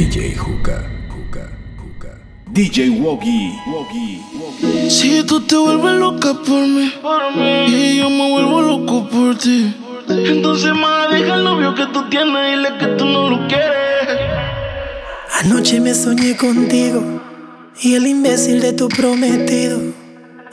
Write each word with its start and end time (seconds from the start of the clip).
DJ 0.00 0.34
Juca, 0.34 0.82
Juca, 1.10 1.46
Juca. 1.76 2.08
DJ 2.50 2.88
Woggy, 2.88 3.52
Woggy, 3.66 4.22
Woggy. 4.32 4.90
Si 4.90 5.22
tú 5.24 5.42
te 5.42 5.54
vuelves 5.56 6.00
loca 6.00 6.32
por 6.32 6.66
mí, 6.66 6.90
y 7.68 7.98
yo 7.98 8.08
me 8.08 8.30
vuelvo 8.30 8.62
loco 8.62 9.06
por 9.10 9.36
ti. 9.36 9.76
Entonces 10.08 10.72
más 10.72 11.10
deja 11.10 11.34
el 11.34 11.44
novio 11.44 11.74
que 11.74 11.84
tú 11.92 12.08
tienes 12.08 12.34
y 12.34 12.56
dile 12.56 12.78
que 12.78 12.86
tú 12.96 13.04
no 13.04 13.28
lo 13.28 13.46
quieres. 13.46 13.76
Anoche 15.42 15.80
me 15.80 15.92
soñé 15.92 16.34
contigo 16.34 17.20
y 17.82 17.92
el 17.92 18.06
imbécil 18.06 18.62
de 18.62 18.72
tu 18.72 18.88
prometido. 18.88 19.80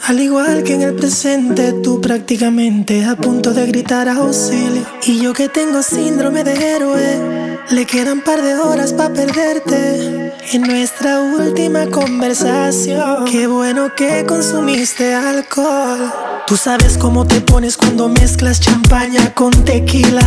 Al 0.08 0.20
igual 0.20 0.64
que 0.64 0.74
en 0.74 0.82
el 0.82 0.94
presente, 0.94 1.72
tú 1.72 2.02
prácticamente 2.02 3.06
a 3.06 3.16
punto 3.16 3.54
de 3.54 3.66
gritar 3.66 4.10
auxilio. 4.10 4.84
Y 5.06 5.22
yo 5.22 5.32
que 5.34 5.48
tengo 5.48 5.82
síndrome 5.84 6.44
de 6.44 6.76
héroe, 6.76 7.37
le 7.70 7.86
quedan 7.86 8.22
par 8.22 8.42
de 8.42 8.56
horas 8.56 8.94
para 8.94 9.14
perderte. 9.14 10.34
En 10.54 10.62
nuestra 10.62 11.22
última 11.22 11.88
conversación, 11.88 13.26
qué 13.26 13.48
bueno 13.48 13.94
que 13.96 14.26
consumiste 14.26 15.14
alcohol. 15.14 16.12
Tú 16.46 16.56
sabes 16.56 16.98
cómo 16.98 17.26
te 17.26 17.42
pones 17.42 17.76
cuando 17.76 18.08
mezclas 18.08 18.60
champaña 18.60 19.34
con 19.34 19.52
tequila, 19.66 20.26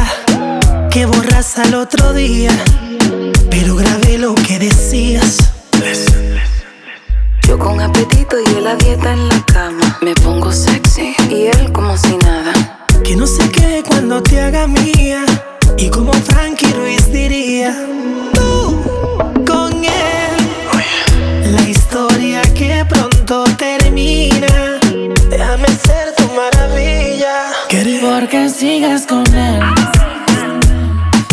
que 0.91 1.07
borras 1.07 1.59
al 1.59 1.75
otro 1.75 2.13
día, 2.13 2.53
pero 3.51 3.77
grabé 3.77 4.19
lo 4.19 4.35
que 4.35 4.59
decías. 4.59 5.39
Yo 7.49 7.59
con 7.59 7.81
apetito 7.81 8.37
y 8.39 8.57
él 8.57 8.65
la 8.65 8.77
dieta 8.77 9.13
en 9.13 9.29
la 9.29 9.45
cama. 9.47 9.99
Me 10.03 10.15
pongo 10.15 10.53
sexy 10.53 11.15
y 11.31 11.47
él 11.47 11.73
como 11.73 11.97
si 11.97 12.17
nada. 12.19 12.87
Que 13.03 13.17
no 13.17 13.27
sé 13.27 13.51
qué 13.51 13.83
cuando 13.87 14.23
te 14.23 14.41
haga 14.41 14.67
mía. 14.67 15.25
Y 15.83 15.89
como 15.89 16.13
Frankie 16.13 16.71
Ruiz 16.75 17.11
diría, 17.11 17.75
tú 18.35 18.83
con 19.47 19.73
él. 19.83 21.53
La 21.53 21.63
historia 21.63 22.43
que 22.53 22.85
pronto 22.87 23.45
termina. 23.57 24.79
Déjame 25.31 25.69
ser 25.69 26.15
tu 26.19 26.25
maravilla. 26.35 27.47
Porque 28.03 28.51
sigues 28.51 29.07
con 29.07 29.25
él. 29.35 29.63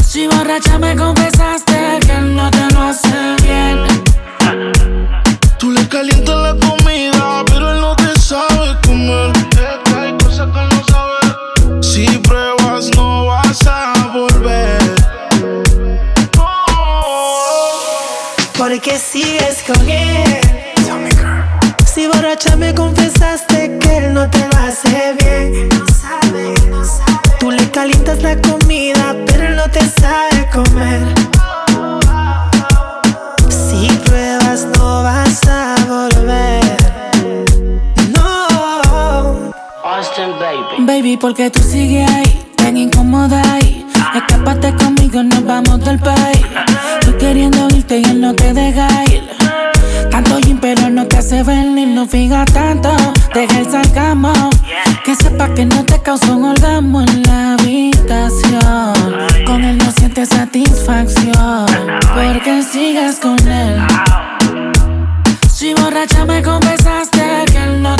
Si 0.02 0.28
borracha 0.28 0.80
me 0.80 0.96
confesaste 0.96 2.00
que 2.06 2.14
él 2.14 2.34
no 2.34 2.50
te 2.50 2.74
lo 2.74 2.84
hace 2.84 3.36
bien. 3.44 3.84
Tú 5.60 5.72
le 5.72 5.86
calientas 5.90 6.38
la 6.38 6.54
comida, 6.54 6.77
Porque 18.78 19.00
sigues 19.00 19.64
con 19.66 19.90
él. 19.90 20.40
Si 21.84 22.06
borracha 22.06 22.56
me 22.56 22.76
confesaste 22.76 23.80
que 23.80 23.98
él 23.98 24.14
no 24.14 24.30
te 24.30 24.38
lo 24.38 24.56
hace 24.60 25.16
bien. 25.20 25.70
No 25.70 25.86
sabe, 25.88 26.54
no 26.70 26.86
sabe. 26.86 27.38
Tú 27.40 27.50
le 27.50 27.72
calientas 27.72 28.22
la 28.22 28.40
comida, 28.40 29.16
pero 29.26 29.48
él 29.48 29.56
no 29.56 29.68
te 29.72 29.80
sabe 29.80 30.48
comer. 30.54 31.02
Si 33.50 33.88
pruebas, 34.06 34.68
no 34.78 35.02
vas 35.02 35.42
a 35.48 35.76
volver. 35.88 36.78
No. 38.14 39.52
Baby, 40.86 41.18
porque 41.18 41.50
tú 41.50 41.64
sigues 41.64 42.08
ahí, 42.12 42.54
tan 42.56 42.78
incómoda 42.78 43.42
ahí. 43.54 43.67
Escápate 44.18 44.74
conmigo, 44.74 45.22
nos 45.22 45.46
vamos 45.46 45.80
del 45.86 46.00
país. 46.00 46.44
Tú 47.02 47.16
queriendo 47.20 47.68
irte 47.70 48.00
y 48.00 48.04
él 48.04 48.20
no 48.20 48.34
te 48.34 48.52
deja 48.52 48.88
ir. 49.14 49.30
Tanto 50.10 50.40
gym, 50.40 50.58
pero 50.60 50.90
no 50.90 51.06
te 51.06 51.18
hace 51.18 51.44
venir, 51.44 51.90
no 51.90 52.08
fija 52.08 52.44
tanto. 52.46 52.90
Deja 53.36 53.60
el 53.60 53.70
sarcasmo. 53.70 54.34
Que 55.06 55.16
sepa 55.16 55.54
que 55.54 55.66
no 55.66 55.84
te 55.86 56.02
causó 56.02 56.36
un 56.36 56.46
orgasmo 56.46 57.04
en 57.04 57.22
la 57.24 57.54
habitación. 57.54 58.94
Con 59.46 59.64
él 59.64 59.78
no 59.78 59.92
sientes 59.92 60.30
satisfacción. 60.30 61.68
Porque 62.16 62.64
sigues 62.64 63.20
con 63.20 63.38
él. 63.48 63.80
Si 65.48 65.76
borracha 65.76 66.26
me 66.26 66.42
confesaste 66.42 67.46
que 67.52 67.58
él 67.58 67.84
no 67.84 67.96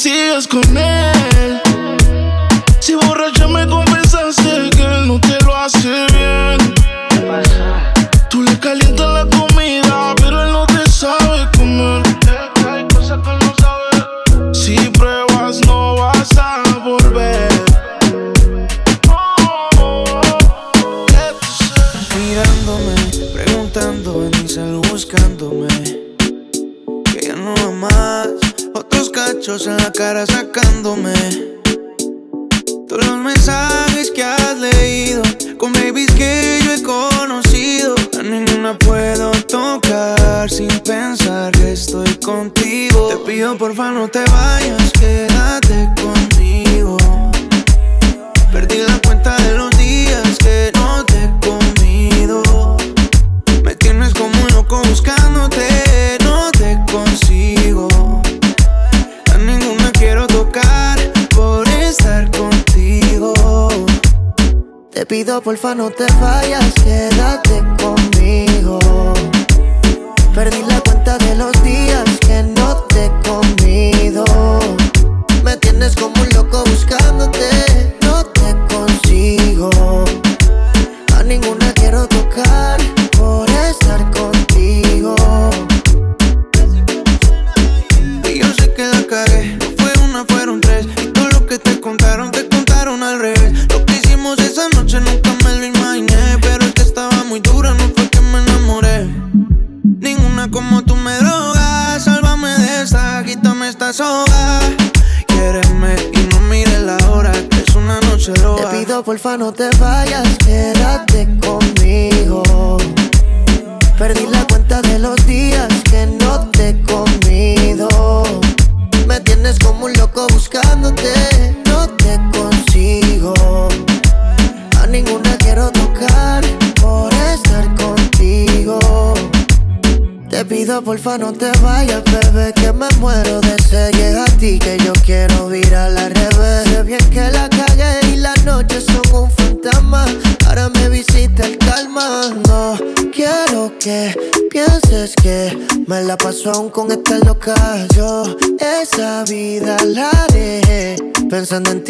sigues 0.00 0.48
con 0.48 0.62
él. 0.78 1.69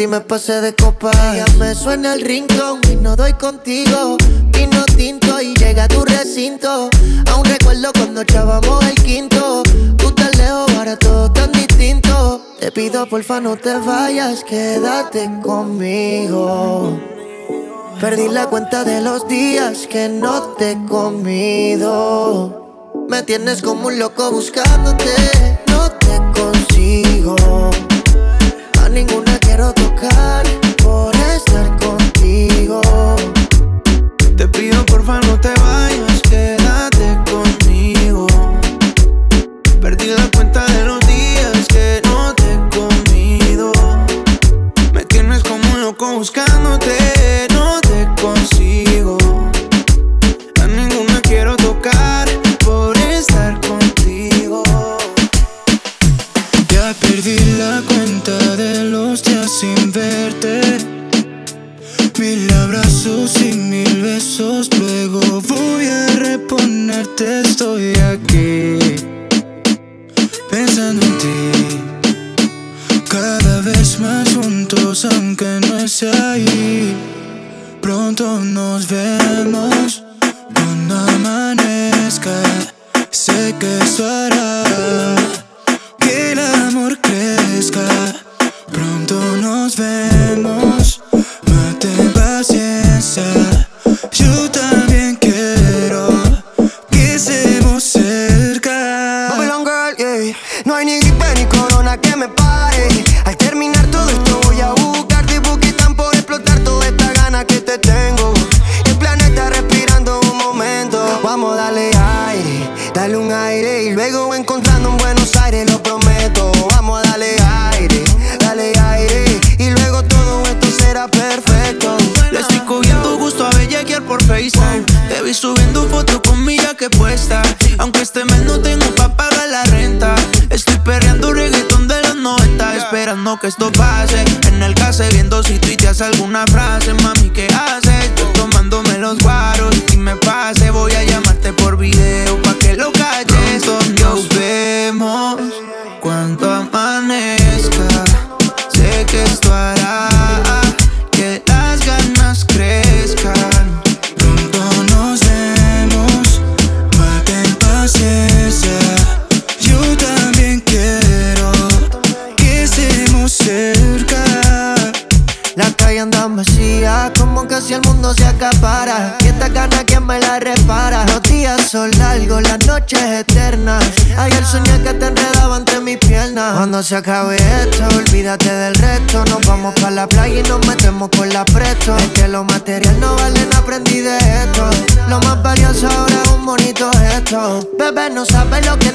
Ti 0.01 0.07
me 0.07 0.21
pasé 0.21 0.61
de 0.61 0.73
copa. 0.73 1.11
Ya 1.35 1.45
me 1.59 1.75
suena 1.75 2.15
el 2.15 2.21
rincón 2.21 2.81
y 2.91 2.95
no 2.95 3.15
doy 3.15 3.33
contigo. 3.33 4.17
Vino 4.47 4.83
tinto 4.97 5.39
y 5.39 5.53
llega 5.53 5.83
a 5.83 5.87
tu 5.87 6.03
recinto. 6.03 6.89
Aún 7.27 7.45
recuerdo 7.45 7.91
cuando 7.93 8.21
echábamos 8.21 8.83
el 8.85 8.95
quinto. 8.95 9.61
Tú 9.97 10.11
te 10.11 10.35
lejos, 10.37 10.71
ahora 10.75 10.97
tan 10.97 11.51
distinto. 11.51 12.41
Te 12.59 12.71
pido 12.71 13.07
porfa 13.07 13.39
no 13.39 13.55
te 13.57 13.75
vayas, 13.75 14.43
quédate 14.43 15.29
conmigo. 15.43 16.99
Perdí 17.99 18.27
la 18.27 18.47
cuenta 18.47 18.83
de 18.83 19.01
los 19.01 19.27
días 19.27 19.85
que 19.87 20.09
no 20.09 20.55
te 20.57 20.71
he 20.71 20.85
comido. 20.87 22.57
Me 23.07 23.21
tienes 23.21 23.61
como 23.61 23.89
un 23.89 23.99
loco 23.99 24.31
buscándote, 24.31 25.13
no 25.67 25.91
te 25.91 26.17
consigo. 26.39 27.10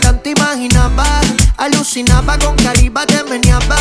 Tanto 0.07 0.31
imaginaba. 0.31 1.05
Alucinaba 1.57 2.39
con 2.39 2.55
cariba, 2.57 3.05
te 3.07 3.25
meneaba. 3.25 3.77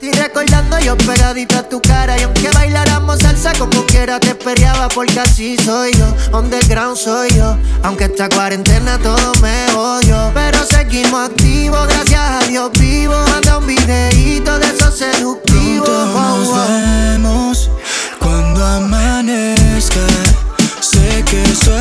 Y 0.00 0.12
recordando 0.12 0.78
yo 0.78 0.96
pegadita 0.96 1.58
a 1.60 1.68
tu 1.68 1.80
cara. 1.80 2.16
Y 2.16 2.22
aunque 2.22 2.48
bailáramos 2.50 3.18
salsa 3.18 3.52
como 3.58 3.84
quiera, 3.86 4.20
te 4.20 4.28
esperaba 4.28 4.88
porque 4.88 5.18
así 5.18 5.56
soy 5.56 5.90
yo. 5.94 6.38
Underground 6.38 6.96
soy 6.96 7.28
yo. 7.30 7.56
Aunque 7.82 8.04
esta 8.04 8.28
cuarentena 8.28 8.98
todo 8.98 9.32
me 9.42 9.72
odio. 9.72 10.30
Pero 10.32 10.64
seguimos 10.64 11.28
activos, 11.30 11.88
gracias 11.88 12.20
a 12.20 12.46
Dios 12.46 12.70
vivo. 12.78 13.16
Manda 13.30 13.58
un 13.58 13.66
videito 13.66 14.58
de 14.60 14.66
esos 14.66 14.96
seductivos. 14.96 15.88
nos 15.88 16.68
vemos 16.68 17.70
cuando 18.20 18.64
amanezca. 18.64 20.06
Sé 20.80 21.24
que 21.24 21.42
eso 21.42 21.72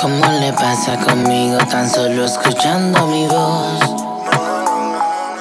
¿Cómo 0.00 0.26
le 0.40 0.52
pasa 0.52 0.96
conmigo 0.98 1.56
tan 1.70 1.88
solo 1.88 2.26
escuchando 2.26 3.06
mi 3.06 3.26
voz? 3.26 3.80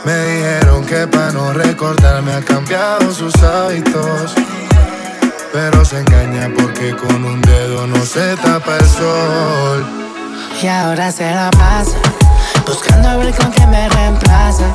Me 0.06 0.18
dijeron 0.26 0.86
que 0.86 1.06
para 1.08 1.32
no 1.32 1.52
recordarme 1.52 2.34
ha 2.34 2.42
cambiado 2.42 3.14
sus 3.14 3.36
hábitos. 3.44 4.34
Pero 5.52 5.84
se 5.84 6.00
engaña 6.00 6.50
porque 6.58 6.96
con 6.96 7.26
un 7.26 7.42
dedo 7.42 7.86
no 7.88 8.06
se 8.06 8.38
tapa 8.38 8.78
el 8.78 8.88
sol. 8.88 9.86
Y 10.62 10.68
ahora 10.68 11.12
se 11.12 11.30
la 11.32 11.52
pasa, 11.52 11.98
buscando 12.66 13.10
a 13.10 13.18
ver 13.18 13.34
con 13.36 13.52
qué 13.52 13.66
me 13.68 13.90
reemplaza. 13.90 14.66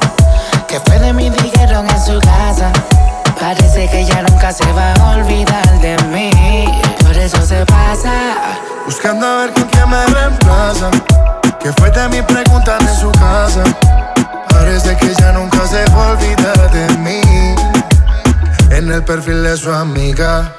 Que 0.68 0.78
fue 0.80 0.98
de 0.98 1.12
mí, 1.12 1.30
dijeron 1.30 1.88
en 1.88 2.02
su 2.02 2.18
casa. 2.20 2.70
Parece 3.40 3.88
que 3.88 4.04
ya 4.04 4.22
nunca 4.22 4.52
se 4.52 4.70
va 4.72 4.92
a 4.94 5.16
olvidar 5.16 5.80
de 5.80 5.96
mí. 6.08 6.30
Por 7.14 7.22
eso 7.22 7.46
se 7.46 7.64
pasa. 7.66 8.12
Buscando 8.84 9.24
a 9.24 9.36
ver 9.42 9.52
con 9.52 9.62
quién 9.68 9.88
me 9.88 10.04
reemplaza. 10.04 10.90
Que 11.60 11.72
fue 11.74 11.88
de 11.92 12.08
mí, 12.08 12.20
preguntan 12.22 12.80
en 12.88 12.96
su 12.96 13.12
casa. 13.12 13.62
Parece 14.48 14.96
que 14.96 15.14
ya 15.14 15.30
nunca 15.30 15.64
se 15.68 15.84
va 15.92 16.08
a 16.08 16.10
olvidar 16.10 16.72
de 16.72 16.92
mí. 16.98 17.20
En 18.70 18.90
el 18.90 19.04
perfil 19.04 19.44
de 19.44 19.56
su 19.56 19.70
amiga. 19.72 20.52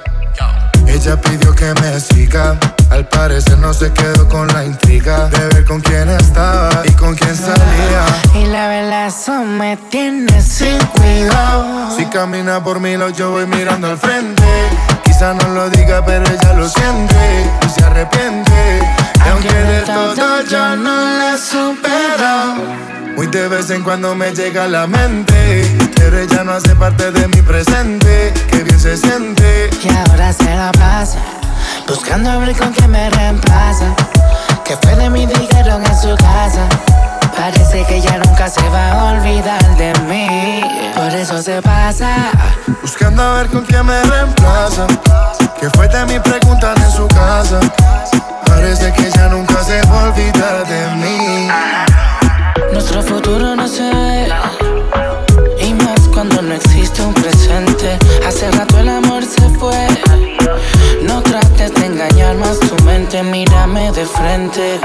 Ella 0.86 1.20
pidió 1.20 1.54
que 1.54 1.74
me 1.82 2.00
siga. 2.00 2.58
Al 2.88 3.06
parecer 3.06 3.58
no 3.58 3.74
se 3.74 3.92
quedó 3.92 4.26
con 4.26 4.48
la 4.48 4.64
intriga 4.64 5.28
de 5.28 5.48
ver 5.48 5.64
con 5.66 5.82
quién 5.82 6.08
estaba 6.08 6.70
y 6.86 6.92
con 6.92 7.14
quién 7.16 7.36
salía. 7.36 8.06
Y 8.34 8.46
la 8.46 8.68
verdad, 8.68 9.08
eso 9.08 9.44
me 9.44 9.76
tiene 9.90 10.40
sin 10.40 10.78
cuidado. 10.78 11.94
Si 11.94 12.06
camina 12.06 12.64
por 12.64 12.80
mí, 12.80 12.96
lo 12.96 13.10
yo 13.10 13.32
voy 13.32 13.46
mirando 13.46 13.88
al 13.88 13.98
frente. 13.98 14.42
Quizá 15.16 15.32
no 15.32 15.48
lo 15.48 15.70
diga, 15.70 16.04
pero 16.04 16.26
ella 16.30 16.52
lo 16.52 16.68
siente 16.68 17.50
y 17.66 17.70
se 17.70 17.82
arrepiente. 17.82 18.80
Y 19.24 19.28
aunque 19.30 19.48
de 19.48 19.80
todo 19.80 20.42
yo 20.42 20.76
no 20.76 21.18
la 21.18 21.38
supero. 21.38 23.14
Muy 23.16 23.26
de 23.28 23.48
vez 23.48 23.70
en 23.70 23.82
cuando 23.82 24.14
me 24.14 24.34
llega 24.34 24.64
a 24.64 24.68
la 24.68 24.86
mente. 24.86 25.74
Pero 25.96 26.18
ella 26.18 26.44
no 26.44 26.52
hace 26.52 26.76
parte 26.76 27.12
de 27.12 27.28
mi 27.28 27.40
presente. 27.40 28.34
Que 28.50 28.62
bien 28.62 28.78
se 28.78 28.98
siente. 28.98 29.70
Y 29.82 29.88
ahora 29.88 30.34
se 30.34 30.54
la 30.54 30.70
pasa. 30.72 31.20
Buscando 31.88 32.32
a 32.32 32.36
ver 32.36 32.54
con 32.54 32.70
quién 32.74 32.90
me 32.90 33.08
reemplaza. 33.08 33.94
Que 34.66 34.76
fue 34.76 34.96
de 34.96 35.08
mí, 35.08 35.24
dijeron 35.24 35.82
en 35.82 35.98
su 35.98 36.14
casa. 36.16 36.68
Parece 37.36 37.84
que 37.84 37.96
ella 37.96 38.18
nunca 38.24 38.48
se 38.48 38.66
va 38.68 38.92
a 38.92 39.12
olvidar 39.12 39.76
de 39.76 39.92
mí. 40.08 40.60
Por 40.94 41.14
eso 41.14 41.42
se 41.42 41.60
pasa. 41.62 42.30
Buscando 42.80 43.22
a 43.22 43.34
ver 43.34 43.46
con 43.48 43.64
quién 43.64 43.84
me 43.86 44.02
reemplaza. 44.02 44.86
Que 45.60 45.70
fue 45.70 45.88
de 45.88 46.04
mí, 46.06 46.18
preguntan 46.18 46.76
en 46.82 46.90
su 46.90 47.06
casa. 47.08 47.60
Parece 48.46 48.92
que 48.92 49.08
ella 49.08 49.28
nunca 49.28 49.62
se 49.62 49.80
va 49.82 50.00
a 50.00 50.04
olvidar 50.04 50.66
de 50.66 50.96
mí. 50.96 51.48
Nuestro 52.72 53.02
futuro 53.02 53.54
no 53.54 53.68
se 53.68 53.82
ve. 53.82 54.28
Y 55.60 55.74
más 55.74 56.00
cuando 56.12 56.42
no 56.42 56.54
existe 56.54 57.02
un 57.02 57.14
presente. 57.14 57.98
Hace 58.26 58.50
rato 58.50 58.78
el 58.78 58.88
amor 58.88 59.22
se 59.24 59.48
fue. 59.58 60.35
No 61.36 61.42
trates 61.42 61.74
de 61.74 61.84
engañar 61.84 62.34
más 62.36 62.58
tu 62.60 62.82
mente, 62.84 63.22
mírame 63.22 63.92
de 63.92 64.06
frente. 64.06 64.80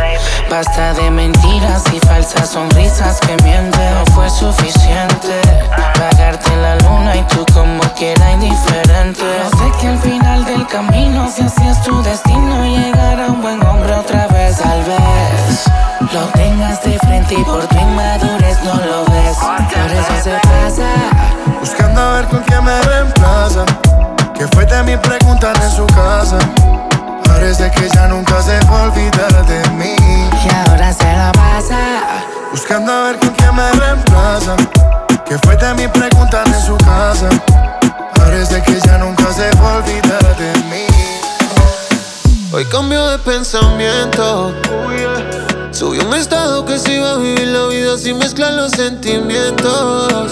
Basta 0.49 0.93
de 0.95 1.09
mentiras 1.09 1.81
y 1.93 1.99
falsas 2.05 2.49
sonrisas 2.49 3.21
que 3.21 3.37
mienten. 3.41 3.93
No 3.93 4.05
fue 4.13 4.29
suficiente 4.29 5.39
pagarte 5.95 6.53
la 6.57 6.75
luna 6.75 7.15
y 7.15 7.23
tú 7.27 7.45
como 7.53 7.79
quiera 7.93 8.33
indiferente. 8.33 9.21
Yo 9.21 9.57
sé 9.57 9.79
que 9.79 9.87
al 9.87 9.99
final 9.99 10.43
del 10.43 10.67
camino, 10.67 11.31
si 11.33 11.43
así 11.43 11.65
es 11.65 11.81
tu 11.83 12.03
destino, 12.03 12.65
llegar 12.65 13.21
a 13.21 13.27
un 13.27 13.41
buen 13.41 13.65
hombre 13.65 13.93
otra 13.93 14.27
vez, 14.27 14.57
tal 14.57 14.83
vez. 14.83 15.71
Lo 16.11 16.25
tengas 16.33 16.83
de 16.83 16.99
frente 16.99 17.33
y 17.33 17.43
por 17.45 17.65
tu 17.65 17.77
inmadurez 17.77 18.61
no 18.65 18.75
lo 18.75 19.05
ves. 19.05 19.37
Por 19.37 19.89
eso 19.89 20.21
se 20.21 20.31
pasa. 20.31 20.89
Buscando 21.61 22.01
a 22.01 22.13
ver 22.15 22.27
con 22.27 22.43
quién 22.43 22.61
me 22.61 22.81
reemplaza. 22.81 23.63
Que 24.41 24.47
fue 24.55 24.65
de 24.65 24.81
mi 24.81 24.97
pregunta 24.97 25.53
en 25.53 25.69
su 25.69 25.85
casa. 25.85 26.39
Parece 27.25 27.69
que 27.69 27.87
ya 27.89 28.07
nunca 28.07 28.41
se 28.41 28.59
va 28.65 28.79
a 28.79 28.83
olvidar 28.85 29.45
de 29.45 29.69
mí. 29.77 29.95
Y 29.99 30.67
ahora 30.67 30.91
se 30.91 31.03
la 31.03 31.31
pasa. 31.31 32.23
Buscando 32.49 32.91
a 32.91 33.03
ver 33.03 33.19
con 33.19 33.29
quién 33.35 33.55
me 33.55 33.71
reemplaza. 33.73 34.55
Que 35.27 35.37
fue 35.37 35.55
de 35.57 35.75
mi 35.75 35.87
pregunta 35.87 36.41
en 36.43 36.59
su 36.59 36.75
casa. 36.77 37.29
Parece 38.15 38.63
que 38.63 38.79
ya 38.79 38.97
nunca 38.97 39.31
se 39.31 39.47
va 39.57 39.73
a 39.73 39.77
olvidar 39.77 40.35
de 40.35 40.53
mí. 40.71 40.87
Hoy 42.51 42.65
cambio 42.65 43.09
de 43.09 43.19
pensamiento. 43.19 44.55
Subió 45.69 46.07
un 46.07 46.15
estado 46.15 46.65
que 46.65 46.79
se 46.79 46.93
iba 46.93 47.11
a 47.11 47.17
vivir 47.17 47.47
la 47.47 47.67
vida 47.67 47.95
sin 47.95 48.17
mezclar 48.17 48.53
los 48.53 48.71
sentimientos. 48.71 50.31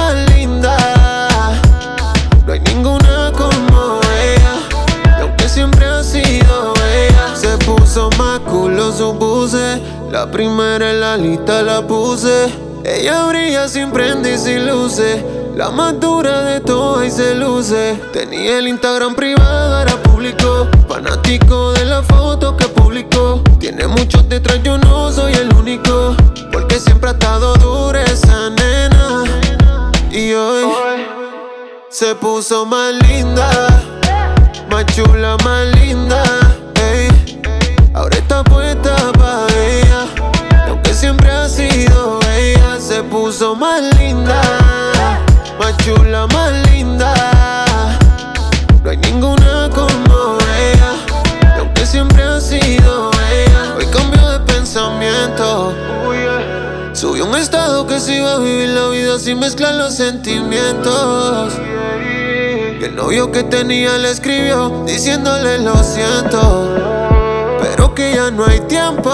La 10.11 10.29
primera 10.29 10.91
en 10.91 10.99
la 10.99 11.15
lista 11.15 11.63
la 11.63 11.87
puse. 11.87 12.51
Ella 12.83 13.27
brilla 13.27 13.69
sin 13.69 13.91
prende 13.91 14.33
y 14.33 14.37
sin 14.37 14.67
luces. 14.67 15.23
La 15.55 15.69
más 15.69 15.97
dura 16.01 16.41
de 16.41 16.59
todas 16.59 17.07
y 17.07 17.11
se 17.11 17.33
luce. 17.33 17.97
Tenía 18.11 18.57
el 18.57 18.67
Instagram 18.67 19.15
privado, 19.15 19.77
ahora 19.77 19.95
público. 20.03 20.67
Fanático 20.89 21.71
de 21.71 21.85
la 21.85 22.03
foto 22.03 22.57
que 22.57 22.67
publicó. 22.67 23.41
Tiene 23.57 23.87
muchos 23.87 24.27
detrás, 24.27 24.61
yo 24.63 24.77
no 24.77 25.13
soy 25.13 25.31
el 25.31 25.47
único. 25.55 26.13
Porque 26.51 26.77
siempre 26.77 27.11
ha 27.11 27.13
estado 27.13 27.53
dura 27.55 28.03
esa 28.03 28.49
nena. 28.49 29.23
Y 30.11 30.33
hoy 30.33 30.65
se 31.89 32.15
puso 32.15 32.65
más 32.65 32.93
linda. 33.07 33.49
Más 34.69 34.85
chula, 34.87 35.37
más 35.45 35.67
linda. 35.67 35.80
Más 43.55 43.81
linda. 43.97 44.41
Más 45.59 45.77
chula, 45.77 46.27
más 46.27 46.51
linda. 46.71 47.13
No 48.83 48.89
hay 48.89 48.97
ninguna 48.97 49.69
como 49.73 50.37
ella. 50.57 50.93
Y 51.55 51.59
aunque 51.59 51.85
siempre 51.85 52.23
ha 52.23 52.39
sido 52.39 53.11
ella, 53.31 53.75
hoy 53.77 53.85
cambió 53.87 54.29
de 54.29 54.39
pensamiento. 54.39 55.73
Subió 56.93 57.25
un 57.25 57.35
estado 57.35 57.87
que 57.87 57.99
se 57.99 58.15
iba 58.17 58.35
a 58.35 58.39
vivir 58.39 58.69
la 58.69 58.89
vida 58.89 59.17
sin 59.19 59.39
mezclar 59.39 59.75
los 59.75 59.95
sentimientos. 59.95 61.53
Y 62.79 62.83
el 62.83 62.95
novio 62.95 63.31
que 63.31 63.43
tenía 63.43 63.97
le 63.97 64.11
escribió 64.11 64.83
diciéndole 64.85 65.59
lo 65.59 65.75
siento. 65.83 66.75
Pero 67.61 67.93
que 67.93 68.15
ya 68.15 68.31
no 68.31 68.45
hay 68.45 68.59
tiempo. 68.61 69.11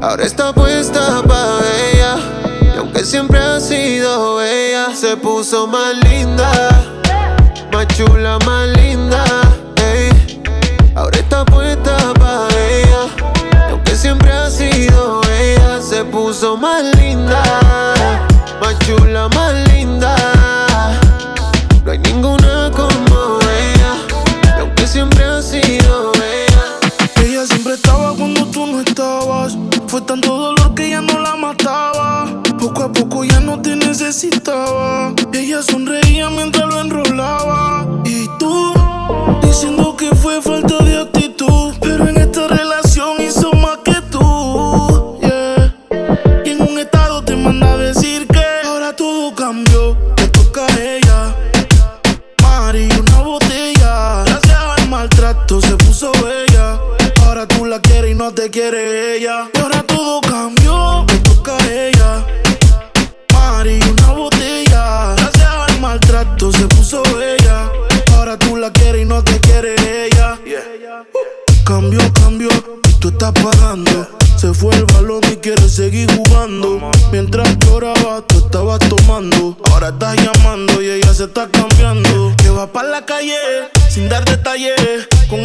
Ahora 0.00 0.24
está 0.24 0.52
puesta 0.52 1.22
para 1.22 1.60
ella. 1.92 1.97
Aunque 2.98 3.12
siempre 3.12 3.38
ha 3.38 3.60
sido 3.60 4.42
ella, 4.42 4.88
se 4.92 5.16
puso 5.16 5.68
más 5.68 5.94
linda. 6.10 6.50
Más 7.72 7.86
chula, 7.96 8.40
más 8.44 8.66
linda. 8.76 9.24
ey. 9.76 10.42
Ahora 10.96 11.16
está 11.16 11.44
puesta 11.44 11.96
para 12.14 12.48
ella. 12.48 13.06
Y 13.68 13.70
aunque 13.70 13.94
siempre 13.94 14.32
ha 14.32 14.50
sido 14.50 15.20
ella, 15.30 15.80
se 15.80 16.04
puso 16.06 16.56
más 16.56 16.82
linda. 16.96 17.40
Más 18.60 18.76
chula, 18.80 19.28
más 19.28 19.54
linda. 19.68 20.16
No 21.84 21.92
hay 21.92 21.98
ninguna 22.00 22.68
como 22.74 23.38
ella. 23.42 23.94
Y 24.56 24.60
aunque 24.60 24.88
siempre 24.88 25.22
ha 25.22 25.40
sido 25.40 26.14
ella. 26.14 26.80
Ella 27.22 27.46
siempre 27.46 27.74
estaba 27.74 28.12
cuando 28.16 28.44
tú 28.46 28.66
no 28.66 28.80
estabas. 28.80 29.56
Fue 29.86 30.00
tanto 30.00 30.47
necesitaba. 33.88 35.14
Ella 35.32 35.62
sonreía 35.62 36.28
mientras 36.28 36.66
lo 36.66 36.80
enrolaba. 36.80 37.86
Y 38.04 38.28
tú, 38.38 38.74
diciendo 39.42 39.87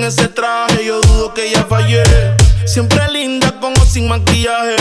ese 0.08 0.28
traje, 0.28 0.86
yo 0.86 1.00
dudo 1.02 1.34
que 1.34 1.48
ella 1.48 1.66
fallé. 1.70 2.04
Siempre 2.66 3.00
linda 3.12 3.58
con 3.60 3.74
o 3.74 3.86
sin 3.86 4.08
maquillaje. 4.08 4.76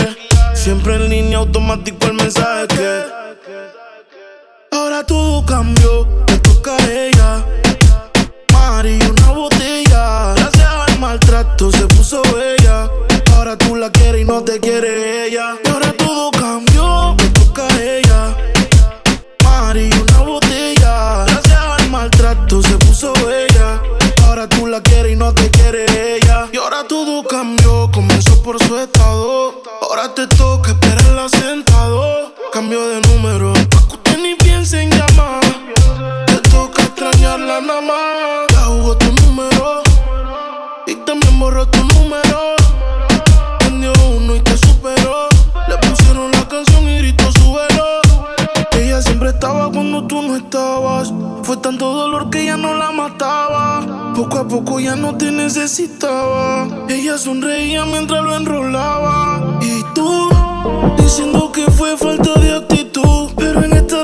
Siempre 0.54 0.96
en 0.96 1.08
línea 1.08 1.38
automático 1.38 2.06
el 2.06 2.14
mensaje 2.14 2.66
que. 2.68 3.02
Ahora 4.72 5.04
todo 5.04 5.44
cambió, 5.46 6.06
te 6.26 6.38
toca 6.38 6.76
a 6.76 6.90
ella. 6.90 7.44
Mari, 8.52 8.98
una 9.10 9.30
botella. 9.30 10.34
Gracias 10.34 10.68
al 10.88 10.98
maltrato 10.98 11.70
se 11.70 11.86
puso 11.86 12.22
bella. 12.34 12.90
Ahora 13.34 13.56
tú 13.56 13.76
la 13.76 13.90
quieres 13.90 14.22
y 14.22 14.24
no 14.24 14.42
te 14.42 14.58
quiere 14.58 15.26
ella. 15.26 15.54
por 28.52 28.68
su 28.68 28.78
estado. 28.78 29.62
Ahora 29.80 30.14
te 30.14 30.26
toca 30.26 30.72
esperarla 30.72 31.26
sentado. 31.28 32.34
Cambio 32.52 32.86
de 32.88 33.00
número, 33.08 33.54
pa' 33.70 33.88
que 33.88 33.94
usted 33.94 34.18
ni 34.18 34.34
piense 34.34 34.82
en 34.82 34.90
llamar. 34.90 35.40
Te 36.26 36.36
toca 36.50 36.82
extrañarla 36.82 37.60
nada 37.62 37.80
más. 37.80 38.48
Ya 38.50 38.64
jugó 38.66 38.96
tu 38.98 39.10
número 39.22 39.82
y 40.86 40.94
también 40.96 41.38
borró 41.38 41.66
tu 41.66 41.82
número. 41.94 42.61
cuando 49.92 50.08
tú 50.08 50.22
no 50.22 50.36
estabas. 50.36 51.12
Fue 51.42 51.58
tanto 51.58 51.92
dolor 51.92 52.30
que 52.30 52.46
ya 52.46 52.56
no 52.56 52.74
la 52.74 52.92
mataba. 52.92 54.14
Poco 54.14 54.38
a 54.38 54.48
poco 54.48 54.80
ya 54.80 54.96
no 54.96 55.16
te 55.18 55.30
necesitaba. 55.30 56.66
Ella 56.88 57.18
sonreía 57.18 57.84
mientras 57.84 58.22
lo 58.22 58.34
enrolaba. 58.34 59.58
Y 59.60 59.82
tú, 59.94 60.30
diciendo 60.96 61.52
que 61.52 61.70
fue 61.70 61.96
falta 61.98 62.40
de 62.40 62.56
actitud. 62.56 63.32
Pero 63.36 63.64
en 63.64 63.74
esta 63.74 64.02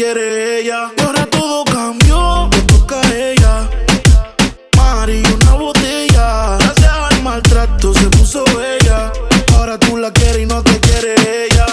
quiere 0.00 0.60
ella. 0.60 0.90
Y 0.96 1.02
ahora 1.02 1.26
todo 1.26 1.62
cambió, 1.64 2.48
me 2.48 2.58
toca 2.62 2.98
a 3.02 3.14
ella. 3.14 3.68
Mari, 4.76 5.22
una 5.34 5.52
botella. 5.52 6.56
Gracias 6.58 6.90
al 6.90 7.22
maltrato 7.22 7.92
se 7.92 8.06
puso 8.06 8.42
bella. 8.56 9.12
Ahora 9.54 9.78
tú 9.78 9.98
la 9.98 10.10
quieres 10.10 10.38
y 10.38 10.46
no 10.46 10.62
te 10.62 10.80
quiere 10.80 11.14
ella. 11.44 11.66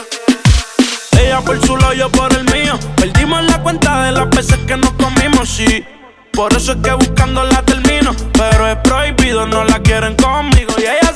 Ella 1.17 1.39
por 1.39 1.65
su 1.65 1.77
lado, 1.77 1.93
yo 1.93 2.09
por 2.09 2.33
el 2.33 2.43
mío. 2.51 2.77
Perdimos 2.97 3.43
la 3.45 3.63
cuenta 3.63 4.03
de 4.03 4.11
las 4.11 4.29
veces 4.29 4.57
que 4.67 4.75
nos 4.75 4.91
comimos, 4.93 5.47
sí. 5.47 5.85
Por 6.33 6.53
eso 6.53 6.73
es 6.73 6.79
que 6.83 6.91
buscándola 6.91 7.61
termino. 7.61 8.11
Pero 8.33 8.67
es 8.67 8.77
prohibido, 8.83 9.47
no 9.47 9.63
la 9.63 9.79
quieren 9.79 10.15
conmigo. 10.15 10.73
Y 10.77 10.81
ella 10.81 11.06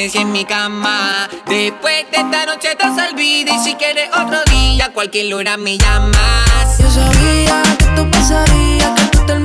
en 0.00 0.32
mi 0.32 0.46
cama. 0.46 1.28
Después 1.46 2.10
de 2.10 2.16
esta 2.16 2.46
noche 2.46 2.74
te 2.74 2.86
olvida 2.86 3.54
y 3.54 3.58
si 3.58 3.74
quieres 3.74 4.08
otro 4.16 4.38
día, 4.50 4.90
cualquier 4.94 5.34
hora 5.34 5.58
me 5.58 5.76
llamas. 5.76 6.78
Yo 6.78 6.90
sabía 6.90 7.62
que 7.78 7.84
tú 9.04 9.26
terminarías. 9.26 9.39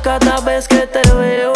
Cada 0.00 0.40
vez 0.40 0.66
que 0.66 0.86
te 0.86 1.02
veo. 1.12 1.53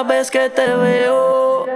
Cada 0.00 0.14
vez 0.14 0.30
que 0.30 0.48
te 0.50 0.66
veo. 0.66 1.66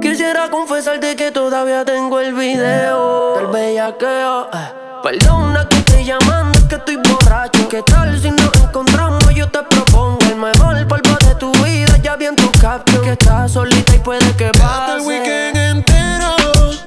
Quisiera 0.00 0.48
confesarte 0.50 1.16
que 1.16 1.32
todavía 1.32 1.84
tengo 1.84 2.20
el 2.20 2.32
video 2.34 3.36
del 3.36 3.46
bellaqueo. 3.48 4.48
eh. 4.52 4.72
Perdona 5.02 5.66
que 5.68 5.76
estoy 5.78 6.04
llamando, 6.04 6.58
es 6.58 6.64
que 6.66 6.76
estoy 6.76 6.96
borracho. 6.96 7.68
¿Qué 7.68 7.82
tal 7.82 8.18
si 8.20 8.30
nos 8.30 8.54
encontramos? 8.62 9.34
Yo 9.34 9.48
te 9.50 9.62
propongo 9.64 10.18
el 10.30 10.36
mejor 10.36 10.86
polvo 10.86 11.16
de 11.26 11.34
tu 11.34 11.50
vida. 11.64 11.96
Ya 12.02 12.14
vi 12.16 12.26
en 12.26 12.36
tu 12.36 12.50
caption 12.60 13.02
que 13.02 13.12
estás 13.12 13.50
solita 13.52 13.94
y 13.94 13.98
puede 13.98 14.24
que 14.36 14.50
Quédate 14.50 14.58
el 14.58 14.98
pase. 14.98 15.06
weekend 15.06 15.56
entero. 15.56 16.36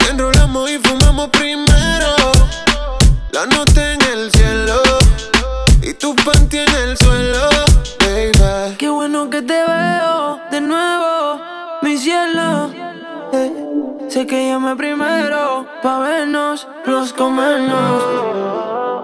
Enrolamos 0.09 0.69
y 0.69 0.77
fumamos 0.79 1.27
primero. 1.29 2.15
La 3.31 3.45
nota 3.45 3.66
sé 14.17 14.25
que 14.25 14.47
llamé 14.47 14.75
primero 14.75 15.67
pa' 15.83 15.99
vernos, 15.99 16.67
los 16.87 17.13
comernos. 17.13 18.01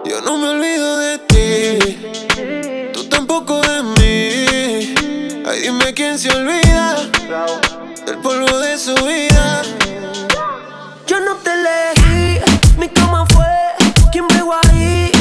Yo 0.06 0.22
no 0.22 0.38
me 0.40 0.48
olvido 0.56 0.98
de 0.98 1.20
ti. 1.32 2.92
Tú 2.92 3.04
tampoco 3.10 3.62
de 3.62 3.84
mí. 3.94 4.96
Ay, 5.48 5.60
dime 5.62 5.94
quién 5.94 6.18
se 6.18 6.32
olvida 6.32 6.96
del 8.08 8.18
polvo 8.24 8.58
de 8.58 8.76
su 8.76 8.96
vida. 9.06 9.62
Yo 11.06 11.20
no 11.20 11.36
te 11.44 11.52
elegí, 11.60 12.40
mi 12.80 12.88
cama 12.90 13.24
fue 13.34 13.54
quien 14.12 14.26
bregó 14.28 14.56
ahí. 14.64 15.12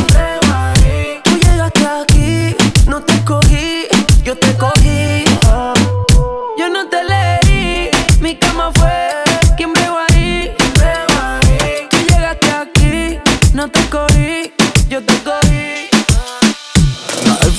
Tú 1.22 1.32
llegaste 1.36 1.86
aquí, 1.86 2.56
no 2.86 3.02
te 3.02 3.22
cogí, 3.26 3.88
yo 4.24 4.38
te 4.38 4.56
cogí. 4.56 4.81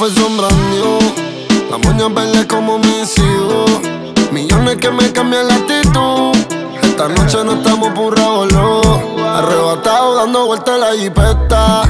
Fue 0.04 0.12
sombra 0.22 0.50
mío, 0.50 1.00
la 1.72 1.78
moña 1.78 2.10
verde 2.10 2.46
como 2.46 2.78
mis 2.78 3.18
hijos. 3.18 3.72
Millones 4.34 4.76
que 4.76 4.92
me 4.92 5.10
cambian 5.14 5.48
la 5.48 5.56
actitud. 5.56 6.36
Esta 6.82 7.08
noche 7.08 7.38
no 7.46 7.54
estamos 7.54 7.92
por 7.92 8.20
no. 8.20 8.82
Arrebatado 9.26 10.16
dando 10.16 10.46
vueltas 10.48 10.76
en 10.76 10.82
la 10.82 10.92
jipeta. 10.94 11.84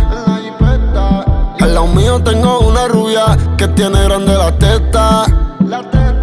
Al 1.59 1.73
lado 1.73 1.87
mío 1.87 2.21
tengo 2.21 2.59
una 2.59 2.87
rubia 2.87 3.35
que 3.57 3.67
tiene 3.69 4.03
grande 4.03 4.37
la 4.37 4.51
teta. 4.59 5.25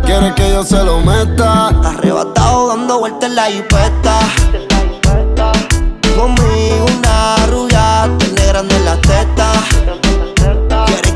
Quiere 0.05 0.33
que 0.35 0.48
yo 0.48 0.62
se 0.62 0.85
lo 0.85 1.00
meta. 1.00 1.68
Arrebatado 1.68 2.68
dando 2.68 3.00
vueltas 3.00 3.31
en 3.31 3.35
la 3.35 3.46
jipeta. 3.46 4.20
Conmigo 6.16 6.87
una 6.87 7.46
rubia, 7.46 8.09
tiene 8.18 8.46
grande 8.46 8.79
la 8.79 8.96
teta. 9.00 9.49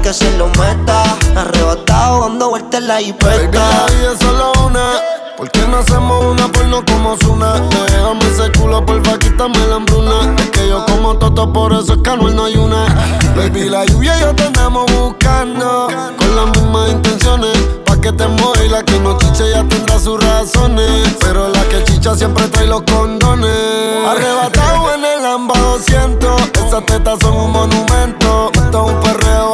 Que 0.04 0.12
se 0.12 0.36
lo 0.36 0.48
meta. 0.48 1.02
Arrebatado 1.34 2.28
dando 2.28 2.50
vueltas 2.50 2.78
en 2.82 2.88
la 2.88 2.94
Baby, 2.96 3.06
jipeta. 3.06 3.58
la 3.58 3.86
vida 3.86 4.18
solo 4.20 4.52
una. 4.66 4.84
¿Por 5.34 5.50
qué 5.50 5.60
no 5.66 5.78
hacemos 5.78 6.24
una 6.26 6.46
porno 6.52 6.84
como 6.84 7.16
Zuna? 7.16 7.54
Déjame 7.88 8.20
ese 8.30 8.52
culo, 8.58 8.84
porfa, 8.84 9.18
quítame 9.18 9.58
la 9.66 9.76
hambruna. 9.76 10.34
Es 10.36 10.50
que 10.50 10.68
yo 10.68 10.84
como 10.84 11.16
toto, 11.16 11.50
por 11.50 11.72
eso 11.72 11.94
es 11.94 12.02
que 12.02 12.10
Anuel 12.10 12.36
no 12.36 12.44
hay 12.44 12.54
una. 12.56 12.84
Baby, 13.34 13.70
la 13.70 13.86
lluvia 13.86 14.14
y 14.18 14.20
yo 14.20 14.34
te 14.34 14.42
andamos 14.42 14.84
buscando. 14.92 15.88
Con 16.18 16.36
las 16.36 16.46
mismas 16.60 16.90
intenciones. 16.90 17.56
Pa' 17.86 17.96
que 17.96 18.12
te 18.12 18.28
mueva 18.28 18.62
y 18.62 18.68
la 18.68 18.82
que 18.82 19.00
no 19.00 19.16
chiche 19.16 19.50
ya 19.52 19.64
tendrá 19.66 19.98
sus 19.98 20.22
razones. 20.22 21.16
Pero 21.20 21.48
la 21.48 21.62
que 21.64 21.82
chicha 21.84 22.14
siempre 22.14 22.46
trae 22.48 22.66
los 22.66 22.82
condones. 22.82 23.50
Arrebatado 24.06 24.92
en 24.94 25.02
el 25.06 25.22
Lamba 25.22 25.58
200. 25.58 26.42
Esas 26.66 26.84
tetas 26.84 27.18
son 27.22 27.34
un 27.36 27.52
monumento. 27.52 28.50
Esto 28.52 28.86
es 28.86 28.92
un 28.94 29.00
perreo 29.00 29.53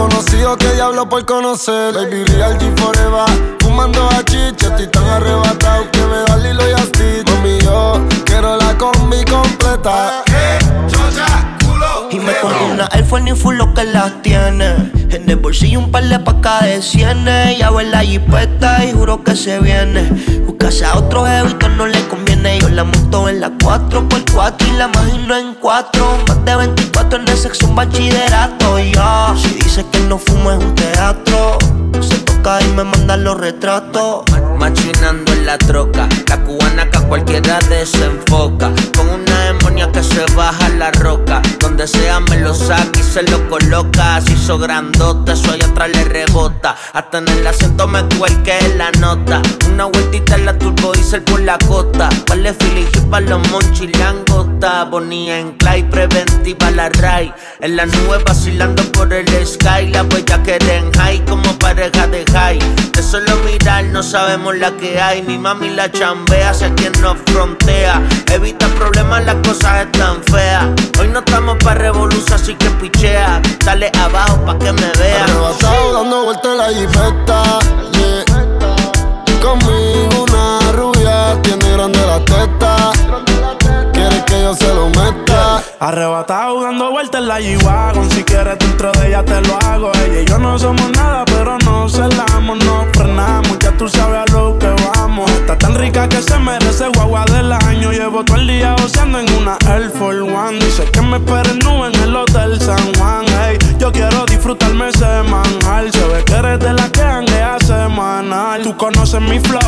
conocido 0.00 0.56
que 0.56 0.72
diablo 0.72 1.08
por 1.08 1.24
conocer. 1.24 1.94
Baby, 1.94 2.24
real 2.24 2.58
G 2.58 2.74
forever. 2.78 3.56
Fumando 3.60 4.08
a 4.08 4.24
chicha, 4.24 4.68
estoy 4.68 4.86
tan 4.86 5.04
arrebatado 5.04 5.90
que 5.90 6.00
me 6.00 6.18
da 6.26 6.36
Lilo 6.36 6.68
y 6.68 6.72
Asti. 6.72 7.22
Mami, 7.26 7.58
yo 7.60 8.00
quiero 8.24 8.56
la 8.56 8.76
combi 8.78 9.22
completa. 9.24 10.24
Y 12.12 12.18
me 12.18 12.32
Una 12.72 12.88
Air 12.92 13.04
Force 13.04 13.24
ni 13.24 13.38
full 13.38 13.56
lo 13.56 13.72
que 13.72 13.84
las 13.84 14.20
tiene. 14.22 14.90
En 15.10 15.30
el 15.30 15.36
bolsillo 15.36 15.78
un 15.78 15.92
par 15.92 16.04
de 16.04 16.18
pacas 16.18 16.64
de 16.64 16.82
cienes. 16.82 17.56
Ya 17.58 17.70
ve 17.70 17.84
la 17.84 18.00
jipeta 18.00 18.84
y 18.84 18.92
juro 18.92 19.22
que 19.22 19.36
se 19.36 19.60
viene. 19.60 20.10
Buscase 20.44 20.84
a 20.84 20.96
otro 20.96 21.24
jevito 21.24 21.68
no 21.68 21.86
le 21.86 22.04
conviene. 22.08 22.58
Yo 22.58 22.68
la 22.70 22.82
monto 22.82 23.28
en 23.28 23.40
la 23.40 23.50
4x4 23.50 24.54
y 24.66 24.72
la 24.72 24.90
imagino 24.92 25.36
en 25.36 25.54
4. 25.54 26.18
Más 26.26 26.44
de 26.44 26.56
24 26.56 27.20
en 27.20 27.28
el 27.28 27.36
sexo, 27.36 27.68
un 27.68 27.76
bachillerato. 27.76 28.78
Ya, 28.80 29.32
si 29.36 29.54
dice 29.54 29.86
que 29.92 30.00
no 30.00 30.18
fumo 30.18 30.50
es 30.50 30.58
un 30.58 30.74
teatro. 30.74 31.58
Se 32.00 32.18
toca 32.18 32.60
y 32.60 32.68
me 32.72 32.82
manda 32.82 33.16
los 33.16 33.38
retratos. 33.38 34.24
Machinando 34.58 35.32
en 35.32 35.46
la 35.46 35.58
troca, 35.58 36.08
la 36.28 36.38
cubana 36.42 36.90
que 36.90 36.98
a 36.98 37.02
cualquiera 37.02 37.58
desenfoca. 37.68 38.72
Con 38.96 39.08
una 39.08 39.29
se 40.02 40.24
baja 40.34 40.68
la 40.70 40.90
roca. 40.92 41.42
Donde 41.58 41.86
sea 41.86 42.20
me 42.20 42.38
lo 42.38 42.54
saca 42.54 42.98
y 42.98 43.02
se 43.02 43.22
lo 43.22 43.48
coloca. 43.48 44.20
Se 44.20 44.32
hizo 44.32 44.58
grandote, 44.58 45.32
eso 45.32 45.52
allá 45.52 45.66
atrás 45.66 45.90
le 45.90 46.04
rebota. 46.04 46.76
Hasta 46.92 47.18
en 47.18 47.28
el 47.28 47.46
asiento 47.46 47.86
me 47.86 48.06
que 48.44 48.74
la 48.76 48.90
nota. 48.92 49.42
Una 49.68 49.84
vueltita 49.86 50.36
en 50.36 50.46
la 50.46 50.58
turbo 50.58 50.92
diesel 50.92 51.22
por 51.22 51.40
la 51.40 51.58
costa. 51.58 52.08
Vale 52.28 52.54
feeling 52.54 52.86
para 53.10 53.26
los 53.26 53.48
monchis 53.50 53.96
langota. 53.98 54.84
Bonía 54.84 55.38
en 55.38 55.52
clay, 55.52 55.82
preventiva 55.84 56.70
la 56.70 56.88
ray. 56.88 57.32
En 57.60 57.76
la 57.76 57.86
nube 57.86 58.22
vacilando 58.24 58.82
por 58.92 59.12
el 59.12 59.28
sky. 59.46 59.88
La 59.92 60.02
huella 60.04 60.42
que 60.42 60.58
en 60.70 60.92
high 60.92 61.24
como 61.26 61.58
pareja 61.58 62.06
de 62.06 62.24
high. 62.32 62.58
De 62.92 63.02
solo 63.02 63.36
mirar 63.44 63.84
no 63.84 64.02
sabemos 64.02 64.56
la 64.56 64.70
que 64.72 65.00
hay. 65.00 65.22
Mi 65.22 65.38
mami 65.38 65.70
la 65.70 65.90
chambea, 65.90 66.54
sé 66.54 66.72
quien 66.74 66.92
nos 67.00 67.16
frontea. 67.26 68.02
Evita 68.32 68.66
problemas, 68.68 69.24
las 69.24 69.36
cosas 69.36 69.89
Hoy 70.98 71.08
no 71.08 71.20
estamos 71.20 71.56
pa' 71.62 71.74
revolución, 71.74 72.32
así 72.32 72.54
que 72.54 72.70
pichea. 72.70 73.40
Dale 73.64 73.90
abajo 73.98 74.44
pa' 74.44 74.58
que 74.58 74.72
me 74.72 74.90
vea. 74.98 75.24
Arrebatado 75.24 75.92
dando 75.92 76.24
vueltas 76.24 76.56
la 76.56 76.68
jipeta. 76.68 77.58
Conmigo 79.42 80.24
una 80.28 80.72
rubia 80.72 81.40
tiene 81.42 81.72
grande 81.72 81.98
la 82.06 82.24
teta. 82.24 82.92
Quiere 83.92 84.24
que 84.26 84.42
yo 84.42 84.54
se 84.54 84.74
lo 84.74 84.88
meta. 84.88 85.59
Arrebatado 85.82 86.62
dando 86.62 86.90
vueltas 86.90 87.22
en 87.22 87.28
la 87.28 87.40
G-Wagon 87.40 88.10
Si 88.10 88.22
quieres 88.22 88.58
dentro 88.58 88.92
de 88.92 89.08
ella 89.08 89.24
te 89.24 89.40
lo 89.40 89.56
hago. 89.64 89.90
Ella 90.04 90.20
y 90.20 90.24
yo 90.26 90.38
no 90.38 90.58
somos 90.58 90.90
nada 90.90 91.24
pero 91.24 91.56
no 91.64 91.88
celamos 91.88 92.62
No 92.66 92.86
frenamos, 92.92 93.58
ya 93.60 93.72
tú 93.72 93.88
sabes 93.88 94.18
a 94.18 94.32
lo 94.32 94.58
que 94.58 94.68
vamos. 94.68 95.30
Está 95.30 95.56
tan 95.56 95.74
rica 95.74 96.06
que 96.06 96.20
se 96.20 96.38
merece 96.38 96.86
guagua 96.88 97.24
del 97.32 97.50
año. 97.50 97.92
Llevo 97.92 98.22
todo 98.22 98.36
el 98.36 98.46
día 98.46 98.76
goceando 98.78 99.20
en 99.20 99.32
una 99.32 99.56
Air 99.70 99.90
Force 99.90 100.20
One. 100.20 100.58
Dice 100.58 100.84
que 100.84 101.00
me 101.00 101.16
esperen 101.16 101.58
nube 101.60 101.88
en 101.88 101.94
el 102.02 102.14
Hotel 102.14 102.60
San 102.60 102.94
Juan. 102.96 103.24
Hey, 103.42 103.56
Yo 103.78 103.90
quiero 103.90 104.26
disfrutarme 104.26 104.92
semanal 104.92 105.90
Se 105.90 106.06
ve 106.08 106.22
que 106.26 106.34
eres 106.34 106.60
de 106.60 106.74
la 106.74 106.92
que 106.92 107.00
hanguea 107.00 107.56
Tú 108.62 108.76
conoces 108.76 109.20
mi 109.20 109.38
flow, 109.38 109.60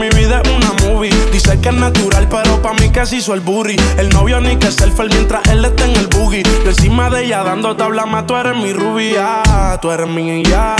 mi 0.00 0.08
vida 0.10 0.42
es 0.42 0.50
una 0.50 0.72
movie 0.84 1.10
Dice 1.32 1.58
que 1.60 1.68
es 1.68 1.74
natural 1.74 2.28
pero 2.28 2.60
pa' 2.60 2.72
mí 2.74 2.90
se 3.04 3.16
hizo 3.16 3.32
el 3.32 3.40
booty 3.40 3.76
El 3.96 4.08
novio 4.08 4.40
ni 4.40 4.56
que 4.56 4.70
selfie 4.70 5.06
mientras 5.08 5.46
él 5.48 5.64
está 5.64 5.84
en 5.84 5.96
el 5.96 6.06
boogie. 6.08 6.42
Yo 6.42 6.70
encima 6.70 7.10
de 7.10 7.24
ella 7.24 7.42
dando 7.42 7.76
tabla 7.76 8.06
más, 8.06 8.26
tú 8.26 8.36
eres 8.36 8.56
mi 8.56 8.72
rubia, 8.72 9.42
tú 9.80 9.90
eres 9.90 10.08
mi 10.08 10.42
ya. 10.44 10.76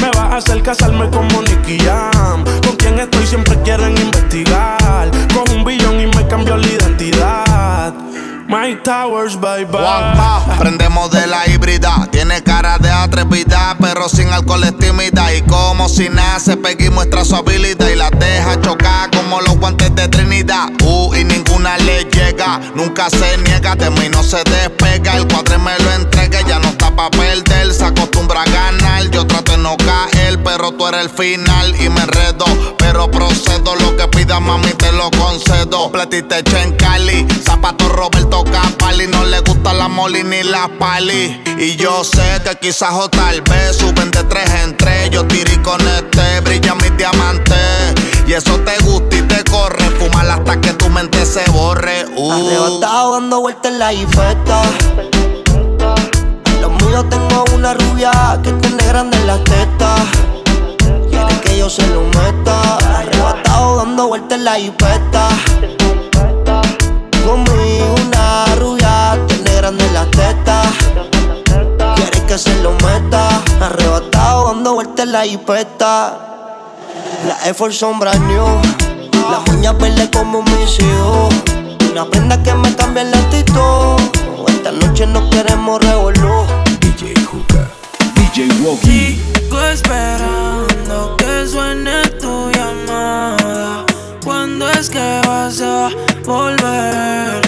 Me 0.00 0.08
vas 0.08 0.32
a 0.32 0.36
hacer 0.36 0.62
casarme 0.62 1.08
como 1.10 1.42
Nicky 1.42 1.78
Jam. 1.78 2.44
Con 2.66 2.76
quien 2.76 2.98
estoy 2.98 3.26
siempre 3.26 3.56
quieren 3.62 3.96
investigar. 3.96 5.10
Con 5.34 5.56
un 5.56 5.64
billón 5.64 6.00
y 6.00 6.06
me 6.06 6.26
cambió 6.28 6.56
la 6.56 6.66
identidad. 6.66 7.94
My 8.52 8.74
Towers, 8.82 9.34
bye 9.40 9.64
bye. 9.64 10.58
prendemos 10.58 11.10
de 11.10 11.26
la 11.26 11.48
híbrida. 11.48 12.06
Tiene 12.10 12.42
cara 12.42 12.76
de 12.76 12.90
atrevida, 12.90 13.74
pero 13.80 14.10
sin 14.10 14.28
alcohol 14.28 14.62
es 14.64 14.76
tímida. 14.76 15.34
Y 15.34 15.40
como 15.40 15.88
si 15.88 16.10
nace, 16.10 16.58
Peggy 16.58 16.90
muestra 16.90 17.24
su 17.24 17.34
habilidad 17.34 17.88
y 17.88 17.96
la 17.96 18.10
deja 18.10 18.60
chocar 18.60 19.10
como 19.10 19.40
los 19.40 19.58
guantes 19.58 19.94
de 19.94 20.06
Trinidad. 20.06 20.68
Uh, 20.84 21.14
y 21.14 21.24
ninguna 21.24 21.78
le 21.78 22.04
llega, 22.04 22.60
nunca 22.74 23.08
se 23.08 23.38
niega, 23.38 23.74
de 23.74 23.88
mí 23.88 24.10
no 24.10 24.22
se 24.22 24.44
despega. 24.44 25.16
El 25.16 25.26
cuadre 25.28 25.56
me 25.56 25.72
lo 25.78 25.92
entrega, 25.92 26.42
ya 26.42 26.58
no 26.58 26.68
está 26.68 26.94
pa' 26.94 27.10
perder. 27.10 27.72
Se 27.72 27.86
acostumbra 27.86 28.42
a 28.42 28.44
ganar, 28.44 29.08
yo 29.10 29.26
trato 29.26 29.41
no 29.62 29.76
caer, 29.76 30.42
pero 30.42 30.72
tú 30.72 30.86
eres 30.86 31.02
el 31.02 31.10
final 31.10 31.74
y 31.80 31.88
me 31.88 32.02
enredo. 32.02 32.44
Pero 32.78 33.10
procedo, 33.10 33.76
lo 33.76 33.96
que 33.96 34.08
pida 34.08 34.40
mami 34.40 34.72
te 34.72 34.90
lo 34.92 35.10
concedo. 35.12 35.90
Platiste 35.92 36.42
en 36.60 36.76
Cali, 36.76 37.26
zapato 37.44 37.88
Roberto 37.88 38.44
Capali, 38.44 39.06
no 39.06 39.24
le 39.24 39.40
gusta 39.40 39.72
la 39.72 39.88
moli 39.88 40.24
ni 40.24 40.42
la 40.42 40.68
pali. 40.78 41.42
Y 41.58 41.76
yo 41.76 42.02
sé 42.02 42.40
que 42.44 42.56
quizás 42.56 42.92
o 42.92 43.08
tal 43.08 43.40
vez 43.42 43.76
suben 43.76 44.10
de 44.10 44.24
tres 44.24 44.50
en 44.64 44.76
tres. 44.76 45.10
Yo 45.10 45.24
tiré 45.26 45.62
con 45.62 45.80
este, 45.80 46.40
brilla 46.40 46.74
mi 46.74 46.90
diamante. 46.90 47.54
Y 48.26 48.32
eso 48.32 48.58
te 48.60 48.76
gusta 48.84 49.16
y 49.16 49.22
te 49.22 49.44
corre. 49.44 49.84
Fumar 49.98 50.28
hasta 50.28 50.60
que 50.60 50.72
tu 50.72 50.88
mente 50.90 51.24
se 51.24 51.48
borre. 51.50 52.04
Uh. 52.16 52.32
Arrebatado 52.32 53.12
dando 53.14 53.40
vueltas 53.40 53.72
en 53.72 53.78
la 53.78 53.92
infesta. 53.92 54.62
Los 56.62 56.70
míos 56.84 57.04
tengo 57.10 57.44
una 57.56 57.74
rubia 57.74 58.38
que 58.40 58.52
tiene 58.52 58.86
grande 58.86 59.18
las 59.26 59.42
tetas. 59.42 60.00
Quiere 61.10 61.40
que 61.42 61.58
yo 61.58 61.68
se 61.68 61.84
lo 61.88 62.02
meta. 62.02 62.78
Arrebatado 62.98 63.78
dando 63.78 64.06
vueltas 64.06 64.38
en 64.38 64.44
la 64.44 64.60
infesta. 64.60 65.28
Conmigo 67.26 67.94
una 68.06 68.54
rubia 68.60 69.18
tiene 69.26 69.56
grande 69.56 69.90
las 69.90 70.08
tetas. 70.12 70.68
Quiere 71.96 72.26
que 72.28 72.38
se 72.38 72.54
lo 72.62 72.70
meta. 72.74 73.42
Arrebatado 73.60 74.52
dando 74.52 74.74
vueltas 74.74 75.04
en 75.04 75.12
la 75.12 75.26
infesta. 75.26 76.16
La 77.26 77.72
son 77.72 77.98
brand 77.98 78.22
new. 78.28 78.46
Las 79.32 79.52
uñas 79.52 79.76
verdes 79.78 80.10
como 80.12 80.42
mis 80.42 80.78
hijos. 80.78 81.34
Una 81.90 82.04
prenda 82.04 82.40
que 82.40 82.54
me 82.54 82.72
cambia 82.76 83.02
la 83.02 83.18
actitud. 83.18 84.01
Esta 84.64 84.86
noche 84.86 85.04
no 85.08 85.28
queremos 85.28 85.80
revolú. 85.84 86.46
DJ 86.78 87.14
Juca, 87.24 87.68
DJ 88.14 88.46
Woggy. 88.62 89.20
Sigo 89.34 89.60
esperando 89.60 91.16
que 91.16 91.48
suene 91.48 92.00
tu 92.20 92.48
llamada. 92.52 93.84
¿Cuándo 94.24 94.68
es 94.68 94.88
que 94.88 95.20
vas 95.26 95.60
a 95.62 95.90
volver? 96.24 97.42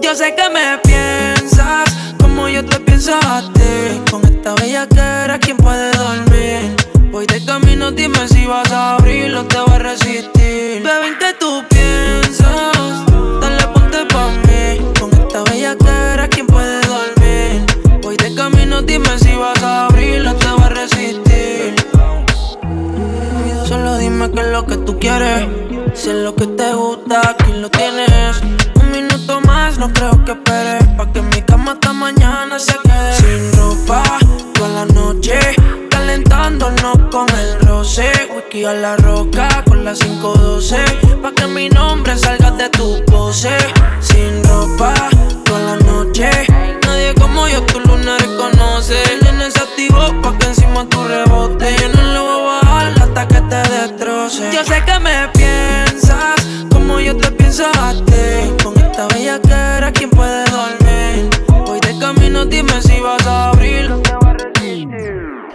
Yo 0.00 0.14
sé 0.14 0.34
que 0.34 0.48
me 0.48 0.78
piensas 0.84 1.94
como 2.18 2.48
yo 2.48 2.64
te 2.64 2.80
pienso 2.80 3.12
a 3.16 3.42
ti. 3.52 4.00
Con 4.10 4.24
esta 4.24 4.54
bella 4.54 4.88
que 4.88 5.00
era 5.00 5.38
quien 5.38 5.58
puede 5.58 5.92
dormir. 5.98 6.76
Voy 7.12 7.26
de 7.26 7.44
camino, 7.44 7.90
dime 7.90 8.26
si 8.26 8.46
vas 8.46 8.72
a 8.72 8.94
abrir 8.94 9.36
o 9.36 9.44
te 9.44 9.58
voy 9.58 9.74
a 9.74 9.78
resistir. 9.80 10.82
Bebé, 10.82 11.08
¿en 11.08 11.18
qué 11.18 11.34
tú 11.38 11.62
qué 24.34 24.40
es 24.40 24.46
lo 24.48 24.66
que 24.66 24.76
tú 24.78 24.98
quieres. 24.98 25.48
Si 25.94 26.10
es 26.10 26.16
lo 26.16 26.34
que 26.34 26.46
te 26.46 26.74
gusta, 26.74 27.20
aquí 27.30 27.52
lo 27.52 27.70
tienes. 27.70 28.40
Un 28.80 28.90
minuto 28.90 29.40
más, 29.42 29.78
no 29.78 29.92
creo 29.92 30.24
que 30.24 30.32
esperes. 30.32 30.84
Pa' 30.96 31.10
que 31.12 31.22
mi 31.22 31.40
cama 31.42 31.72
hasta 31.72 31.92
mañana 31.92 32.58
se 32.58 32.74
quede. 32.82 33.14
Sin 33.14 33.52
ropa, 33.56 34.02
toda 34.54 34.68
la 34.68 34.86
noche. 34.86 35.38
Calentándonos 35.90 36.98
con 37.10 37.28
el 37.30 37.60
roce. 37.60 38.10
Whisky 38.34 38.64
a 38.64 38.74
la 38.74 38.96
roca 38.96 39.62
con 39.66 39.84
la 39.84 39.92
512. 39.92 40.76
Pa' 41.22 41.32
que 41.32 41.46
mi 41.46 41.68
nombre 41.68 42.16
salga 42.18 42.50
de 42.50 42.68
tu 42.70 43.04
pose. 43.06 43.56
Sin 44.00 44.42
ropa, 44.44 44.92
toda 45.44 45.60
la 45.60 45.76
noche. 45.76 46.30
Nadie 46.86 47.14
como 47.14 47.46
yo 47.48 47.62
tu 47.66 47.78
luna 47.80 48.18
reconoce. 48.18 49.00
Tienes 49.20 49.56
activo 49.56 50.00
pa' 50.22 50.36
que 50.38 50.46
encima 50.46 50.84
tu 50.88 51.04
rebote. 51.04 51.93
Yo 54.34 54.64
sé 54.64 54.82
que 54.84 54.98
me 54.98 55.28
piensas 55.28 56.44
como 56.72 56.98
yo 56.98 57.16
te 57.16 57.30
pienso 57.30 57.66
a 57.66 57.92
ti. 57.92 58.64
Con 58.64 58.76
esta 58.76 59.06
bella 59.06 59.40
que 59.40 59.52
era 59.52 59.92
quien 59.92 60.10
puede 60.10 60.44
dormir. 60.50 61.30
Voy 61.64 61.78
de 61.78 61.96
camino, 62.00 62.44
dime 62.44 62.82
si 62.82 62.98
vas 62.98 63.24
a 63.28 63.50
abrir. 63.50 63.90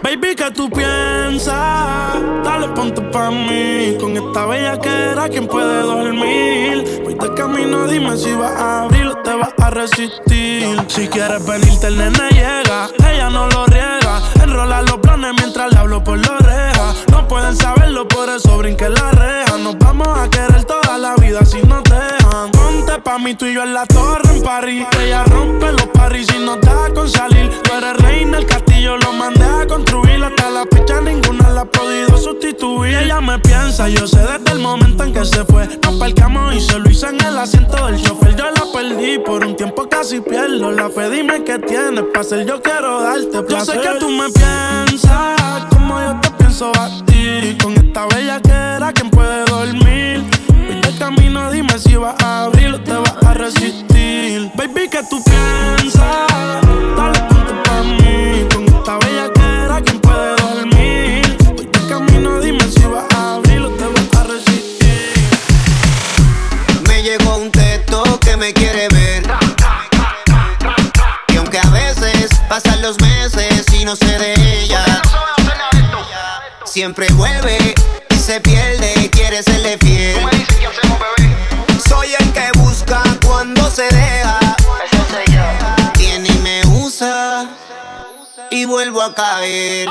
Baby, 0.02 0.34
¿qué 0.34 0.50
tú 0.54 0.70
piensas? 0.70 2.14
Dale, 2.42 2.68
ponte 2.68 3.02
pa' 3.02 3.30
mí. 3.30 3.98
Con 4.00 4.16
esta 4.16 4.46
bella 4.46 4.80
que 4.80 4.88
era 4.88 5.28
quien 5.28 5.46
puede 5.46 5.82
dormir. 5.82 7.02
Voy 7.04 7.14
de 7.14 7.34
camino, 7.34 7.86
dime 7.86 8.16
si 8.16 8.32
vas 8.32 8.52
a 8.52 8.84
abrir 8.84 9.08
o 9.08 9.16
te 9.16 9.34
vas 9.34 9.52
a 9.58 9.68
resistir. 9.68 10.80
Si 10.88 11.06
quieres 11.08 11.44
venirte, 11.44 11.88
el 11.88 11.98
nene 11.98 12.30
llega. 12.30 12.88
Ella 13.06 13.28
no 13.28 13.46
lo. 13.48 13.69
Enrola 14.50 14.82
los 14.82 14.98
planes 14.98 15.32
mientras 15.38 15.72
le 15.72 15.78
hablo 15.78 16.02
por 16.02 16.18
la 16.18 16.32
oreja. 16.32 16.92
No 17.12 17.28
pueden 17.28 17.54
saberlo, 17.54 18.08
por 18.08 18.28
eso 18.28 18.58
brinque 18.58 18.88
la 18.88 19.12
reja. 19.12 19.56
Nos 19.58 19.78
vamos 19.78 20.08
a 20.08 20.28
querer 20.28 20.64
toda 20.64 20.98
la 20.98 21.14
vida 21.14 21.44
si 21.44 21.62
nos 21.62 21.84
dejan. 22.30 22.50
Ponte 22.50 23.00
pa' 23.00 23.18
mí, 23.18 23.34
tú 23.34 23.46
y 23.46 23.54
yo 23.54 23.62
en 23.62 23.74
la 23.74 23.86
torre 23.86 24.34
en 24.34 24.42
París. 24.42 24.86
Ella 25.00 25.24
rompe 25.24 25.72
los 25.72 25.86
paris 25.88 26.28
y 26.34 26.44
no 26.44 26.56
da 26.56 26.92
con 26.94 27.08
salir. 27.08 27.50
Tú 27.62 27.72
eres 27.74 27.96
reina, 27.98 28.38
el 28.38 28.46
castillo 28.46 28.96
lo 28.98 29.12
mandé 29.12 29.44
a 29.44 29.66
construir. 29.66 30.22
Hasta 30.22 30.50
la 30.50 30.64
fecha 30.70 31.00
ninguna 31.00 31.50
la 31.50 31.62
ha 31.62 31.64
podido 31.64 32.16
sustituir. 32.16 32.96
Ella 32.96 33.20
me 33.20 33.38
piensa, 33.38 33.88
yo 33.88 34.06
sé 34.06 34.18
desde 34.18 34.52
el 34.52 34.60
momento 34.60 35.04
en 35.04 35.12
que 35.12 35.24
se 35.24 35.44
fue. 35.44 35.66
Nos 35.82 35.94
parcamos 35.96 36.54
y 36.54 36.60
se 36.60 36.78
lo 36.78 36.90
hice 36.90 37.06
en 37.08 37.20
el 37.24 37.38
asiento 37.38 37.86
del 37.86 38.02
chofer. 38.02 38.36
Yo 38.36 38.44
la 38.50 38.64
perdí, 38.72 39.18
por 39.18 39.44
un 39.44 39.56
tiempo 39.56 39.88
casi 39.88 40.20
pierdo 40.20 40.70
la 40.70 40.88
fe. 40.90 41.10
Dime 41.10 41.44
qué 41.44 41.58
tienes 41.58 42.04
para 42.12 42.24
ser, 42.24 42.46
yo 42.46 42.60
quiero 42.62 43.02
darte 43.02 43.42
placer. 43.42 43.76
Yo 43.76 43.82
sé 43.82 43.88
que 43.88 43.98
tú 43.98 44.08
me 44.08 44.28
piensas 44.30 45.64
como 45.70 46.00
yo 46.00 46.20
te 46.20 46.30
pienso 46.32 46.72
a 46.76 46.88
ti. 47.06 47.56
Con 47.62 47.72
esta 47.74 48.06
bella 48.06 48.40
que 48.40 48.50
era, 48.50 48.92
¿quién 48.92 49.10
puede 49.10 49.44
dormir? 49.44 50.39
Hoy 50.90 50.96
camino, 50.98 51.52
dime 51.52 51.78
si 51.78 51.94
vas 51.94 52.16
a 52.20 52.42
abrir 52.44 52.74
o 52.74 52.80
te 52.80 52.90
vas 52.90 53.14
a 53.24 53.32
resistir. 53.34 54.50
Baby, 54.56 54.88
que 54.90 55.00
tú 55.08 55.22
piensas? 55.22 56.26
Dale 56.96 57.20
punto 57.28 57.62
pa' 57.62 57.82
mí. 57.84 58.44
Con 58.52 58.64
esta 58.64 58.98
bella 58.98 59.30
era, 59.64 59.80
¿quién 59.82 60.00
puede 60.00 60.34
dormir? 60.34 61.36
Te 61.70 61.78
camino, 61.86 62.40
dime 62.40 62.64
si 62.72 62.82
vas 62.86 63.04
a 63.14 63.34
abrir 63.34 63.68
te 63.76 63.84
vas 63.84 64.16
a 64.18 64.24
resistir. 64.24 65.14
Me 66.88 67.04
llegó 67.04 67.36
un 67.36 67.52
texto 67.52 68.02
que 68.18 68.36
me 68.36 68.52
quiere 68.52 68.88
ver. 68.88 69.22
Y 71.28 71.36
aunque 71.36 71.60
a 71.60 71.70
veces 71.70 72.32
pasan 72.48 72.82
los 72.82 73.00
meses 73.00 73.64
y 73.72 73.84
no 73.84 73.94
sé 73.94 74.18
de 74.18 74.62
ella, 74.64 74.84
siempre 76.64 77.06
vuelve 77.12 77.76
y 78.08 78.14
se 78.16 78.40
pierde 78.40 78.92
y 79.04 79.08
quiere 79.08 79.40
serle 79.44 79.78
fiel. 79.78 80.39
Soy 81.90 82.14
el 82.14 82.32
que 82.32 82.52
busca 82.60 83.02
cuando 83.26 83.68
se 83.68 83.82
deja. 83.82 84.38
Viene 85.98 86.28
y 86.28 86.38
me 86.38 86.62
usa 86.84 87.48
y 88.48 88.64
vuelvo 88.64 89.02
a 89.02 89.12
caer. 89.12 89.88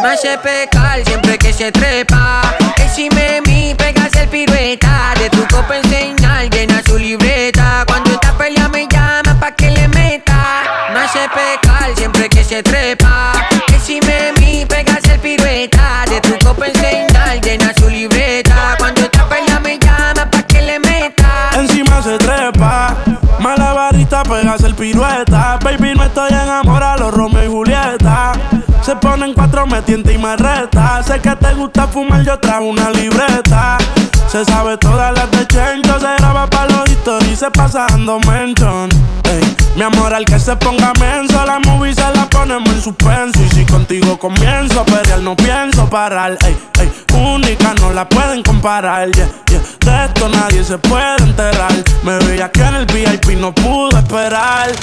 Me 0.00 0.08
hace 0.10 0.38
pecar 0.38 1.04
siempre 1.04 1.38
que 1.38 1.52
se 1.52 1.72
trepa. 1.72 2.54
Encima 2.76 3.40
mi 3.44 3.74
pegas 3.74 4.14
el 4.14 4.28
pirueta. 4.28 5.14
De 5.18 5.28
tu 5.28 5.44
copa 5.48 5.76
enseñar, 5.76 6.48
llena 6.50 6.80
su 6.86 6.98
libreta. 6.98 7.84
Cuando 7.88 8.12
esta 8.12 8.32
pelea 8.38 8.68
me 8.68 8.86
llama 8.86 9.36
pa' 9.40 9.50
que 9.56 9.72
le 9.72 9.88
meta. 9.88 10.62
Me 10.92 11.00
hace 11.00 11.28
pecar 11.30 11.96
siempre 11.96 12.28
que 12.28 12.44
se 12.44 12.62
trepa. 12.62 13.32
Encima 13.72 14.30
mi 14.38 14.64
pegas 14.66 15.02
el 15.10 15.18
pirueta. 15.18 16.04
De 16.08 16.20
tu 16.20 16.38
copa 16.46 16.68
enseñar, 16.68 17.40
llena 17.40 17.74
su 17.74 17.90
libreta. 17.90 18.23
Baby, 25.30 25.94
no 25.96 26.04
estoy 26.04 26.30
enamorado, 26.30 27.04
los 27.04 27.14
Romeo 27.14 27.44
y 27.44 27.48
Julieta. 27.48 28.32
Se 28.82 28.94
ponen 28.96 29.32
cuatro, 29.32 29.66
me 29.66 29.80
tienta 29.82 30.12
y 30.12 30.18
me 30.18 30.36
reta. 30.36 31.02
Sé 31.02 31.20
que 31.20 31.34
te 31.36 31.54
gusta 31.54 31.86
fumar, 31.86 32.22
yo 32.22 32.38
trajo 32.38 32.64
una 32.64 32.90
libreta. 32.90 33.78
Se 34.28 34.44
sabe 34.44 34.76
todas 34.76 35.14
las 35.14 35.30
de 35.30 35.46
Chencho, 35.46 35.98
se 35.98 36.14
graba 36.18 36.46
pa' 36.48 36.66
los 36.66 36.84
y 37.30 37.36
se 37.36 37.50
pasa 37.50 37.86
dando 37.88 38.18
mention. 38.20 38.88
Mi 39.76 39.82
amor, 39.82 40.14
al 40.14 40.24
que 40.24 40.38
se 40.38 40.54
ponga 40.56 40.92
menso, 41.00 41.44
la 41.44 41.58
movie 41.58 41.92
se 41.92 42.02
la 42.14 42.28
ponemos 42.30 42.68
en 42.68 42.80
suspenso. 42.80 43.42
Y 43.42 43.48
si 43.48 43.64
contigo 43.64 44.18
comienzo 44.18 44.80
a 44.80 44.84
pelear, 44.84 45.20
no 45.20 45.34
pienso 45.34 45.88
parar. 45.90 46.38
Ey, 46.46 46.56
ey, 46.80 46.92
única, 47.14 47.74
no 47.74 47.92
la 47.92 48.08
pueden 48.08 48.42
comparar. 48.42 49.10
Yeah, 49.10 49.28
yeah. 49.48 49.60
De 49.84 50.04
esto 50.06 50.28
nadie 50.28 50.64
se 50.64 50.78
puede 50.78 51.16
enterar. 51.22 51.72
Me 52.02 52.18
veía 52.18 52.46
aquí 52.46 52.60
en 52.60 52.74
el 52.74 52.86
VIP, 52.86 53.38
no 53.38 53.54
pude 53.54 53.98
esperar. 53.98 54.70
Eh, 54.70 54.74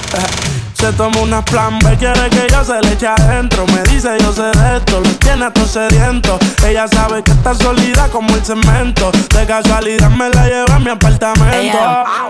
Se 0.73 0.91
toma 0.93 1.19
una 1.19 1.45
plan 1.45 1.77
B, 1.79 1.95
quiere 1.97 2.27
que 2.31 2.47
yo 2.51 2.63
se 2.65 2.81
le 2.81 2.93
eche 2.93 3.05
adentro. 3.07 3.65
Me 3.67 3.83
dice 3.83 4.09
yo 4.19 4.33
sé 4.33 4.41
de 4.57 4.77
esto, 4.77 4.99
lo 4.99 5.09
tiene 5.19 5.45
a 5.45 5.53
todo 5.53 5.67
sediento. 5.67 6.39
Ella 6.65 6.87
sabe 6.87 7.21
que 7.21 7.31
está 7.31 7.53
sólida 7.53 8.07
como 8.09 8.33
el 8.35 8.43
cemento. 8.43 9.11
De 9.35 9.45
casualidad 9.45 10.09
me 10.09 10.29
la 10.29 10.47
lleva 10.47 10.75
a 10.75 10.79
mi 10.79 10.89
apartamento. 10.89 11.55
Ey, 11.55 11.71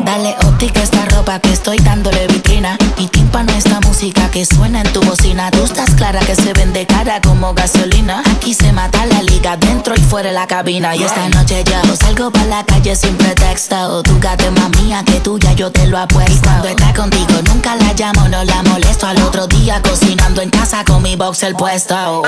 Dale 0.03 0.35
óptica 0.45 0.81
a 0.81 0.83
esta 0.83 1.05
ropa 1.15 1.39
que 1.39 1.53
estoy 1.53 1.77
dándole 1.77 2.27
vitrina. 2.27 2.77
Y 2.97 3.07
tímpano 3.07 3.53
esta 3.53 3.79
música 3.81 4.29
que 4.31 4.45
suena 4.45 4.81
en 4.81 4.91
tu 4.91 5.01
bocina. 5.01 5.49
Tú 5.51 5.63
estás 5.63 5.91
clara 5.95 6.19
que 6.19 6.35
se 6.35 6.51
vende 6.51 6.85
cara 6.85 7.21
como 7.21 7.53
gasolina. 7.53 8.21
Aquí 8.35 8.53
se 8.53 8.73
mata 8.73 9.05
la 9.05 9.23
liga 9.23 9.55
dentro 9.55 9.95
y 9.95 10.01
fuera 10.01 10.27
de 10.27 10.35
la 10.35 10.45
cabina. 10.47 10.93
Y 10.93 11.03
esta 11.03 11.29
noche 11.29 11.63
yo 11.63 11.95
salgo 11.95 12.31
pa' 12.31 12.43
la 12.45 12.60
calle 12.63 12.95
sin 12.95 13.15
pretexto. 13.15 14.03
Tu 14.03 14.19
gato 14.19 14.45
es 14.45 14.51
más 14.51 14.69
mía 14.81 15.03
que 15.05 15.19
tuya, 15.19 15.53
yo 15.53 15.71
te 15.71 15.85
lo 15.87 15.97
apuesto. 15.97 16.33
Y 16.33 16.39
cuando 16.39 16.67
está 16.67 16.93
contigo 16.93 17.33
nunca 17.45 17.75
la 17.75 17.93
llamo, 17.93 18.27
no 18.27 18.43
la 18.43 18.63
molesto. 18.63 19.07
Al 19.07 19.21
otro 19.21 19.47
día 19.47 19.81
cocinando 19.81 20.41
en 20.41 20.49
casa 20.49 20.83
con 20.83 21.01
mi 21.01 21.15
boxer 21.15 21.53
puesto. 21.55 21.95
Oh. 21.95 22.23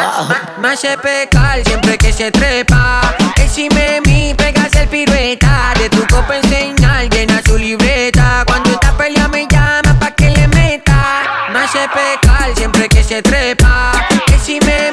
Me 0.59 0.69
hace 0.69 0.97
pecar 0.97 1.63
siempre 1.65 1.97
que 1.97 2.11
se 2.11 2.31
trepa. 2.31 3.15
Encima 3.37 4.01
mi 4.05 4.33
pegas 4.33 4.73
el 4.75 4.87
pirueta. 4.87 5.73
De 5.77 5.89
tu 5.89 6.05
copa 6.07 6.37
enseñar, 6.37 7.09
llena 7.09 7.41
su 7.45 7.57
libreta. 7.57 8.43
Cuando 8.45 8.71
esta 8.71 8.95
pelea 8.97 9.27
me 9.27 9.47
llama 9.47 9.97
pa' 9.99 10.11
que 10.11 10.29
le 10.29 10.47
meta. 10.49 11.23
Me 11.51 11.59
hace 11.59 11.87
pecar 11.89 12.55
siempre 12.55 12.89
que 12.89 13.03
se 13.03 13.21
trepa. 13.21 13.91
Encima 14.27 14.91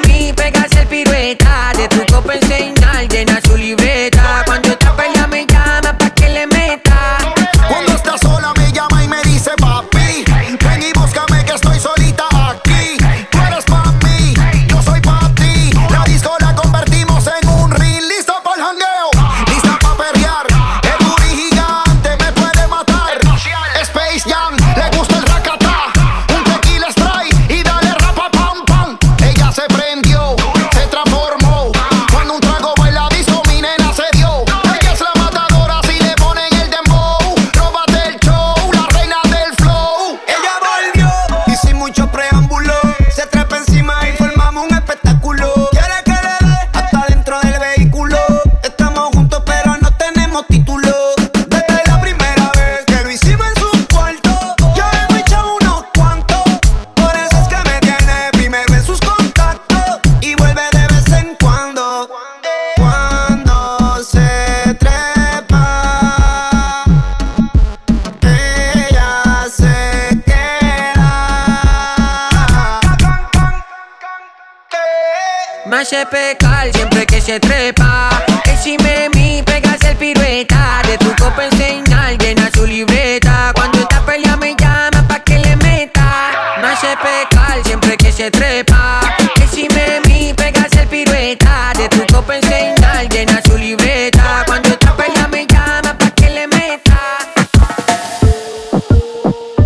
hace 75.91 76.05
pecar 76.05 76.71
siempre 76.73 77.05
que 77.05 77.19
se 77.19 77.37
trepa. 77.39 78.09
Encima 78.45 79.09
mi 79.13 79.43
pegas 79.43 79.81
el 79.83 79.97
pirueta. 79.97 80.81
De 80.87 80.97
tu 80.97 81.13
copa 81.21 81.45
enseñar, 81.45 82.17
llena 82.17 82.49
su 82.53 82.65
libreta. 82.65 83.51
Cuando 83.53 83.79
esta 83.79 83.99
pelea 84.05 84.37
me 84.37 84.55
llama 84.55 85.05
pa' 85.07 85.19
que 85.19 85.37
le 85.39 85.55
meta. 85.57 86.31
Me 86.61 86.67
hace 86.67 86.95
pecar 86.95 87.61
siempre 87.65 87.97
que 87.97 88.09
se 88.09 88.31
trepa. 88.31 89.01
Encima 89.35 89.99
mi 90.07 90.33
pegas 90.33 90.71
el 90.77 90.87
pirueta. 90.87 91.73
De 91.75 91.89
tu 91.89 92.05
copa 92.13 92.37
enseñar, 92.37 93.09
llena 93.09 93.41
su 93.41 93.57
libreta. 93.57 94.43
Cuando 94.47 94.69
esta 94.69 94.95
pelea 94.95 95.27
me 95.27 95.45
llama 95.45 95.97
pa' 95.97 96.11
que 96.11 96.29
le 96.29 96.47
meta. 96.47 96.99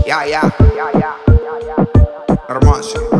Ya, 0.07 0.25
ya, 0.25 0.41
ya, 0.75 0.99
ya. 0.99 1.15
Hermoso. 2.49 3.14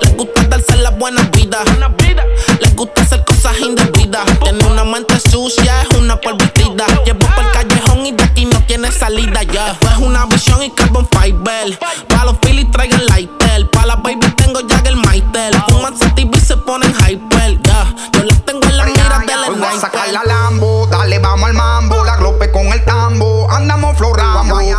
Les 0.00 0.16
gusta 0.16 0.42
darse 0.44 0.76
las 0.76 0.96
buena 0.98 1.22
vida, 1.32 1.58
Les 2.60 2.74
gusta 2.74 3.02
hacer 3.02 3.24
cosas 3.24 3.58
indebidas. 3.60 4.24
Tiene 4.40 4.64
una 4.64 4.84
mente 4.84 5.18
sucia, 5.20 5.82
es 5.82 5.96
una 5.96 6.16
polvitida. 6.20 6.86
Llevo 7.04 7.20
por 7.20 7.44
el 7.44 7.52
callejón 7.52 8.06
y 8.06 8.12
de 8.12 8.24
aquí 8.24 8.44
no 8.44 8.60
tiene 8.66 8.90
salida. 8.90 9.40
es 9.42 9.98
una 9.98 10.26
visión 10.26 10.62
y 10.62 10.70
carbon 10.70 11.08
fiber. 11.08 11.78
Para 12.08 12.24
los 12.24 12.38
Phillies 12.38 12.70
traigan 12.72 13.06
light. 13.06 13.45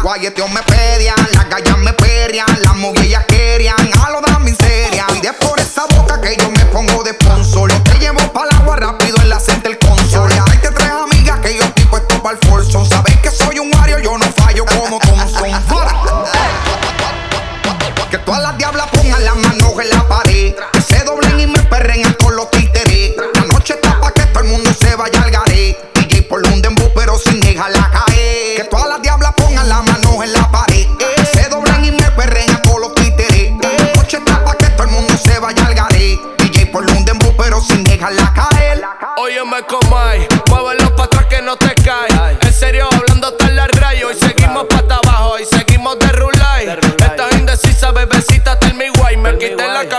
Florando, 0.08 0.18
guayeteo 0.38 0.48
me 0.48 0.62
pedian, 0.64 1.16
las 1.34 1.50
gallas 1.50 1.78
me 1.78 1.94
perrian, 1.94 2.48
las 2.64 2.76
movillas 2.76 3.26
querían, 3.26 3.76
a 4.06 4.10
lo 4.10 4.22
da 4.22 4.40
miseria, 4.40 5.06
y 5.16 5.22
de 5.22 5.34
por 5.34 5.60
esa 5.60 5.86
boca 5.86 6.20
que 6.22 6.36
yo 6.38 6.50
me 6.50 6.66
pongo 6.66 7.04
de 7.04 7.12
sponsor, 7.12 7.72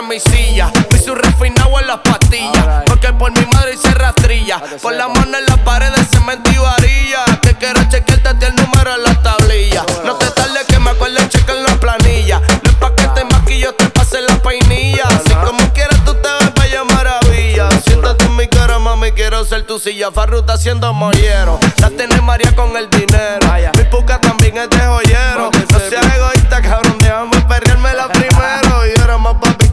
quité 0.08 0.28
la 0.28 0.68
camisilla, 0.68 0.70
vi 0.90 0.98
su 0.98 1.14
refinado 1.14 1.78
en 1.80 1.86
las 1.86 1.98
pastillas. 1.98 2.84
Porque 2.86 3.12
por 3.12 3.30
mi 3.32 3.44
madre 3.52 3.74
hice 3.74 3.92
rastrilla. 3.92 4.60
Por 4.82 4.94
la 4.94 5.08
mano 5.08 5.36
en 5.36 5.46
la 5.46 5.56
pared 5.64 5.90
de 5.90 6.04
cemento 6.04 6.50
y 6.50 6.58
varilla. 6.58 7.24
Que 7.42 7.54
quiero 7.54 7.82
chequearte 7.88 8.46
el 8.46 8.54
número 8.56 8.94
en 8.94 9.02
la 9.02 9.22
tablilla. 9.22 9.84
No 10.04 10.14
te 10.16 10.30
tardes 10.30 10.66
que 10.66 10.78
me 10.78 10.90
acuerde 10.90 11.28
checar 11.28 11.56
la 11.56 11.76
planilla. 11.78 12.40
No 12.40 12.70
es 12.70 12.76
pa' 12.76 12.94
que 12.94 13.06
te 13.08 13.24
maquillo, 13.24 13.74
te 13.74 13.88
pase 13.90 14.20
la 14.22 14.36
peinilla. 14.38 15.08
Si 15.26 15.34
como 15.34 15.72
quieras 15.72 16.02
tú 16.04 16.14
te 16.14 16.28
ves 16.40 16.54
bella 16.54 16.84
maravilla. 16.84 17.68
Siéntate 17.84 18.24
en 18.24 18.36
mi 18.36 18.48
cara, 18.48 18.78
mami, 18.78 19.12
quiero 19.12 19.44
ser 19.44 19.66
tu 19.66 19.78
silla. 19.78 20.10
Farruta 20.10 20.54
haciendo 20.54 20.92
mollero. 20.92 21.58
La 21.78 21.90
tiene 21.90 22.20
María 22.22 22.54
con 22.54 22.76
el 22.76 22.88
dinero. 22.90 23.46
Mi 23.76 23.84
puca 23.84 24.20
también 24.20 24.56
es 24.58 24.70
de 24.70 24.78
joyero. 24.78 25.50
No 25.72 25.78
seas 25.78 26.16
egoísta, 26.16 26.62
cabrón, 26.62 26.96
déjame 26.98 27.40
perreármela 27.42 28.08
primero. 28.08 28.17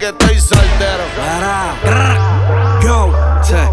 que 0.05 0.09
estoy 0.09 0.39
soltero. 0.39 1.03
Yo, 2.81 3.11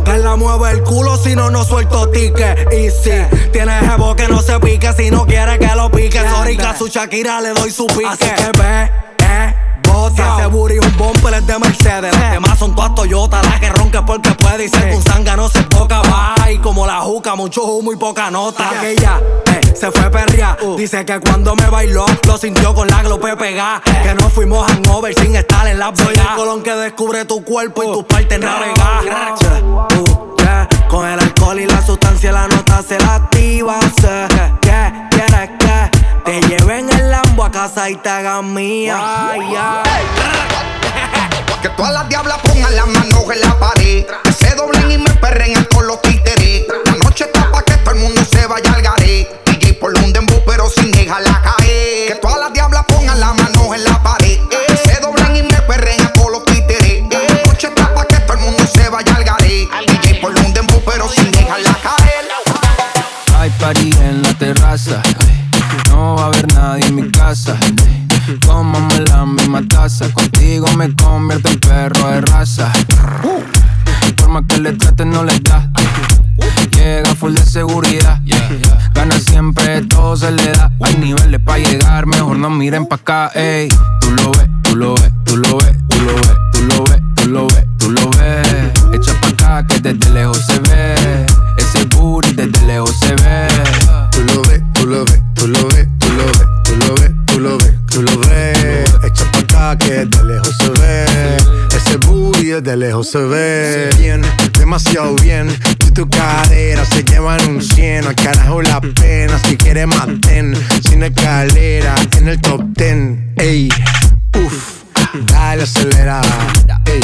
que 0.05 0.18
la 0.18 0.37
mueve 0.37 0.70
el 0.70 0.83
culo 0.83 1.16
si 1.16 1.35
no, 1.35 1.51
no 1.51 1.64
suelto 1.64 2.09
ticket. 2.09 2.72
Y 2.72 2.91
si 2.91 3.11
tiene 3.53 3.72
jevo 3.80 4.16
que 4.16 4.28
no 4.28 4.41
se 4.41 4.59
pique, 4.61 4.93
si 4.95 5.11
no 5.11 5.26
quiere 5.26 5.59
que 5.59 5.74
lo 5.74 5.91
pique. 5.91 6.20
Sorry, 6.20 6.57
que 6.57 6.64
a 6.64 6.76
su 6.76 6.89
Shakira 6.89 7.41
le 7.41 7.51
doy 7.51 7.70
su 7.70 7.87
pique. 7.87 8.07
Así 8.07 8.30
que 8.37 8.51
ve, 8.59 8.91
eh, 9.33 9.55
bota. 9.89 10.37
Ese 10.37 10.47
booty 10.47 10.78
un 10.78 10.97
bumper 10.97 11.35
es 11.35 11.47
de 11.47 11.59
Mercedes. 11.59 12.12
Las 12.12 12.33
demás 12.33 12.59
son 12.59 12.74
todas 12.74 12.95
Toyota. 12.95 13.43
La 13.43 13.61
que 13.61 13.70
ronque 13.70 14.01
porque 14.03 14.30
puede 14.33 14.64
y 14.66 14.68
ser 14.68 14.95
un 14.95 15.03
zanga 15.03 15.37
no 15.37 15.49
se 15.49 15.62
poca. 15.62 16.03
Bye, 16.03 16.61
como 16.61 16.87
la 16.87 17.01
juca, 17.01 17.35
mucho 17.35 17.64
humo 17.64 17.93
y 17.93 17.97
poca 17.97 18.30
nota. 18.30 18.70
Aquella, 18.70 19.20
eh, 19.47 19.74
se 19.74 19.91
fue 19.91 20.11
perria. 20.11 20.57
Dice 20.76 21.05
que 21.05 21.20
cuando 21.20 21.55
me 21.57 21.66
bailó, 21.66 22.05
lo 22.26 22.39
sintió 22.39 22.74
con 22.74 22.89
la 22.89 23.03
glope 23.03 23.37
pegada. 23.37 23.83
Que 24.03 24.14
no 24.14 24.28
fuimos 24.30 24.66
hangover 24.70 25.14
sin 25.14 25.35
estar 25.37 25.66
en 25.66 25.78
la 25.78 25.93
Soy 25.95 26.14
el 26.14 26.37
colón 26.37 26.62
que 26.62 26.74
descubre 26.74 27.24
tu 27.24 27.45
cuerpo 27.45 27.83
y 27.85 27.87
tus 27.93 28.05
partes 28.05 28.39
navegar. 28.39 29.05
Uh, 29.99 30.89
Con 30.89 31.07
el 31.07 31.18
alcohol 31.18 31.61
y 31.61 31.66
la 31.66 31.85
sustancia 31.85 32.33
la 32.33 32.49
nota 32.49 32.83
se 32.83 32.99
la 32.99 33.16
activa. 33.16 33.78
Que 34.61 35.09
quieres 35.11 35.51
que 35.59 35.62
te 36.25 36.41
lleven 36.43 36.89
el 36.91 37.11
Lambo 37.11 37.45
a 37.45 37.51
casa 37.51 37.91
y 37.91 37.97
te 37.97 38.09
hagan 38.09 38.53
mía. 38.55 38.97
Ay, 38.99 39.41
ay. 39.41 40.05
Que 41.62 41.68
todas 41.70 41.93
las 41.93 42.09
diablas 42.09 42.39
pongan 42.39 42.75
las 42.75 42.87
manos 42.89 43.23
en 43.33 43.41
la 43.41 43.57
pared. 43.59 44.05
Que 44.25 44.33
se 44.33 44.55
doblen 44.57 44.91
y 44.91 44.99
me 44.99 45.11
perren 45.11 45.64
con 45.73 45.87
los 45.87 46.03
títeres. 46.03 46.64
La 46.87 46.93
noche 47.05 47.25
está 47.25 47.51
pa' 47.53 47.62
que 47.62 47.75
todo 47.77 47.95
el 47.95 48.01
mundo 48.01 48.20
se 48.25 48.47
vaya 48.47 48.73
al 48.73 48.83
garé. 48.83 49.29
DJ 49.47 49.75
por 49.75 49.97
un 49.97 50.12
dembow 50.12 50.43
pero 50.45 50.68
sin 50.68 50.91
dejarla 50.91 51.41
caer. 51.41 52.09
Que 52.09 52.18
todas 52.20 52.41
las 52.41 52.53
diablas 52.53 52.85
pongan 52.89 53.20
las 53.20 53.35
manos 53.37 53.77
en 53.77 53.85
la 53.85 54.03
pared. 54.03 54.41
Que 54.49 54.77
se 54.77 55.01
doblen 55.01 55.37
y 55.37 55.43
me 55.45 55.62
perren 55.62 56.05
con 56.18 56.33
los 56.33 56.45
títeres. 56.47 57.05
La 57.09 57.43
noche 57.47 57.68
está 57.68 57.95
pa' 57.95 58.05
que 58.07 58.16
todo 58.16 58.39
el 58.39 58.41
mundo 58.41 58.66
se 58.66 58.89
vaya 58.89 59.14
al 59.14 59.25
garé. 59.25 59.68
DJ 59.87 60.20
por 60.20 60.37
un 60.37 60.53
dembow 60.53 60.83
pero 60.85 61.09
sin 61.09 61.31
dejarla 61.31 61.77
caer. 61.81 62.25
Hay 63.39 63.51
party 63.51 63.91
en 64.01 64.23
la 64.25 64.35
terraza. 64.35 65.01
No 66.03 66.16
va 66.16 66.24
a 66.24 66.26
haber 66.26 66.53
nadie 66.53 66.84
en 66.86 66.96
mi 66.96 67.09
casa. 67.12 67.57
Cómame 68.44 68.98
la 69.03 69.24
misma 69.24 69.62
taza. 69.68 70.12
Contigo 70.12 70.66
me 70.76 70.92
convierto 70.96 71.48
en 71.48 71.61
perro 71.61 72.09
de 72.11 72.20
raza. 72.22 72.72
Por 74.16 74.28
más 74.28 74.42
que 74.48 74.59
le 74.59 74.72
traten, 74.72 75.11
no 75.11 75.22
le 75.22 75.38
da. 75.38 75.70
Llega 76.72 77.14
full 77.14 77.34
de 77.34 77.44
seguridad. 77.46 78.20
Gana 78.92 79.16
siempre, 79.20 79.82
todo 79.82 80.16
se 80.16 80.32
le 80.32 80.50
da. 80.50 80.72
Hay 80.80 80.96
niveles 80.96 81.40
para 81.40 81.59
llegar, 81.59 82.07
mejor 82.07 82.36
no 82.36 82.50
miren 82.50 82.86
pa' 82.86 82.96
acá. 82.96 83.30
Ey, 83.36 83.68
tú 84.00 84.11
lo 84.11 84.32
ves, 84.32 84.48
tú 84.64 84.74
lo 84.74 84.94
ves, 84.94 85.12
tú 85.24 85.36
lo 85.36 85.57
ves, 85.59 85.76
tú 85.88 86.00
lo 86.00 86.16
ves, 86.16 86.36
tú 86.53 86.62
lo 86.64 86.84
ves, 86.84 87.03
tú 87.14 87.28
lo 87.28 87.46
ves, 87.46 87.66
tú 87.78 87.90
lo 87.92 88.11
ves. 88.11 88.72
Echa 88.92 89.20
pa' 89.20 89.28
acá 89.28 89.66
que 89.68 89.78
desde 89.78 90.11
lejos 90.11 90.44
se 90.46 90.59
ve. 90.59 91.26
Ese 91.59 91.84
booty 91.94 92.32
desde 92.32 92.66
lejos 92.66 92.90
se 92.98 93.14
ve. 93.14 93.46
Tú 94.11 94.24
lo 94.24 94.42
ves, 94.42 94.62
tú 94.74 94.86
lo 94.86 95.05
ves, 95.05 95.22
tú 95.43 95.49
lo 95.49 95.68
ves, 95.70 95.88
tú 95.99 96.09
lo 96.12 96.24
ves, 96.24 96.47
tú 96.64 96.76
lo 96.76 96.95
ves, 96.95 97.11
tú 97.26 97.40
lo 97.40 97.59
ves, 97.59 97.74
tú 97.90 98.03
lo 98.03 98.18
ves. 98.20 98.95
Echa 99.03 99.24
pa' 99.32 99.72
acá 99.72 99.78
que 99.78 100.05
de 100.05 100.24
lejos 100.24 100.57
se 100.57 100.68
ve. 100.70 101.36
Ese 101.76 101.97
booty 101.97 102.61
de 102.62 102.76
lejos 102.76 103.11
se 103.11 103.18
ve. 103.18 103.90
Bien, 103.99 104.22
demasiado 104.57 105.16
bien. 105.16 105.49
Y 105.84 105.90
tu 105.90 106.09
cadera 106.09 106.84
se 106.84 107.03
llevan 107.03 107.45
un 107.49 107.61
cien. 107.61 108.07
Al 108.07 108.14
carajo 108.14 108.62
la 108.62 108.80
pena. 108.80 109.36
Si 109.40 109.57
quieres 109.57 109.88
maten. 109.88 110.55
Sin 110.88 111.03
escalera 111.03 111.97
en 112.16 112.28
el 112.28 112.40
top 112.40 112.62
ten. 112.76 113.34
Ey, 113.36 113.68
uff. 114.45 114.84
Dale 115.26 115.64
acelera. 115.64 116.20
Ey, 116.84 117.03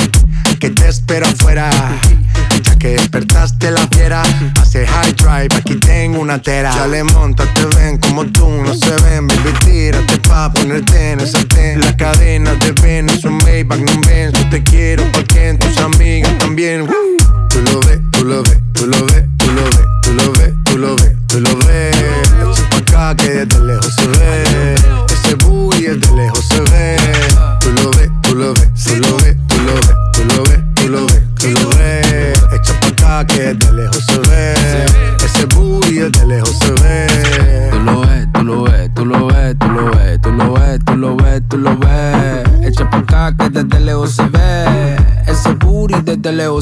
que 0.59 0.71
te 0.71 0.89
espero 0.89 1.27
afuera. 1.27 1.71
Ya 2.63 2.77
que 2.77 2.89
despertaste 2.89 3.71
la 3.71 3.87
fiera, 3.89 4.23
hace 4.61 4.87
high 4.87 5.13
drive, 5.13 5.55
aquí 5.57 5.77
tengo 5.77 6.21
una 6.21 6.41
tera. 6.41 6.75
Ya 6.75 6.87
le 6.87 7.05
monta, 7.05 7.45
te 7.55 7.65
ven 7.77 7.99
como 7.99 8.25
tú, 8.27 8.49
no 8.49 8.75
se 8.75 8.91
ven, 9.03 9.27
baby, 9.29 9.53
tírate 9.65 10.19
pa' 10.29 10.53
ponerte 10.53 11.13
en 11.13 11.21
esa 11.21 11.45
ten. 11.45 11.81
La 11.81 11.97
cadena 11.97 12.55
de 12.55 12.73
Venus, 12.73 13.25
un 13.25 13.39
Maybach, 13.39 13.79
no 13.79 14.01
Benz, 14.07 14.33
yo 14.33 14.49
te 14.51 14.63
quiero 14.63 15.05
porque 15.13 15.55
tus 15.55 15.79
amigas 15.79 16.37
también. 16.39 16.87
Tú 17.49 17.61
lo 17.63 17.81
ves, 17.81 18.01
tú 18.11 18.25
lo 18.25 18.43
ves, 18.43 18.59
tú 18.73 18.87
lo 18.87 19.07
ves, 19.07 19.18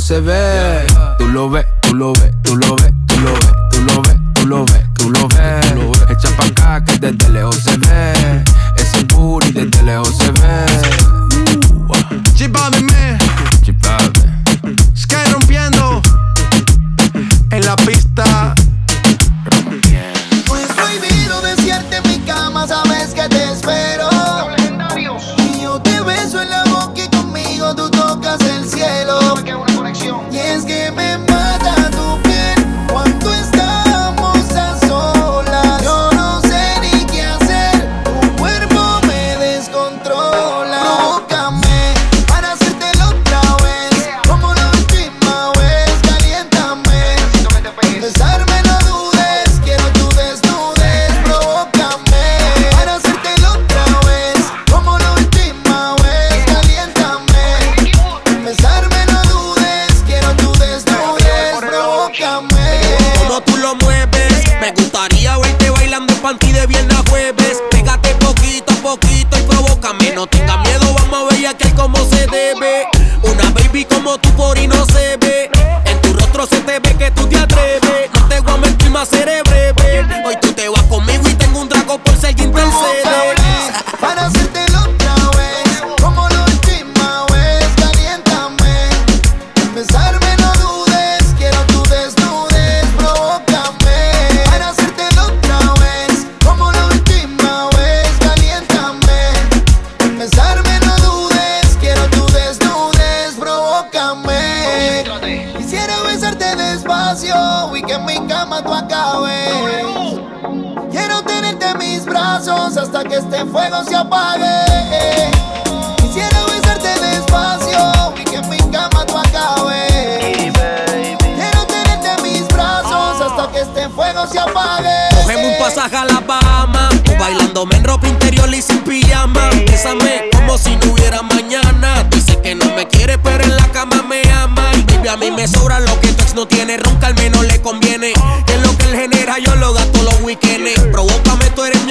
se 0.00 0.20
ve. 0.20 0.86
Tú 1.18 1.26
lo 1.28 1.50
ves, 1.50 1.66
tú 1.80 1.94
lo 1.94 2.12
ves, 2.12 2.34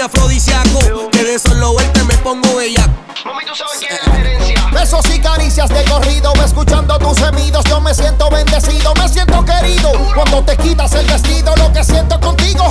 Tú 0.05 0.19
afrodisíaco. 0.19 1.09
Que 1.11 1.23
de 1.23 1.39
solo 1.39 1.75
verte 1.75 2.03
me 2.03 2.13
pongo 2.17 2.57
bellaco. 2.57 2.93
Besos 4.71 5.05
y 5.11 5.19
caricias 5.19 5.69
de 5.69 5.83
corrido, 5.85 6.31
escuchando 6.45 6.99
tus 6.99 7.17
gemidos. 7.17 7.65
Yo 7.65 7.81
me 7.81 7.93
siento 7.93 8.29
bendecido, 8.29 8.93
me 8.95 9.09
siento 9.09 9.43
querido. 9.43 9.91
Cuando 10.13 10.43
te 10.43 10.57
quitas 10.57 10.93
el 10.93 11.07
vestido, 11.07 11.55
lo 11.55 11.73
que 11.73 11.83
siento 11.83 12.19
contigo 12.19 12.63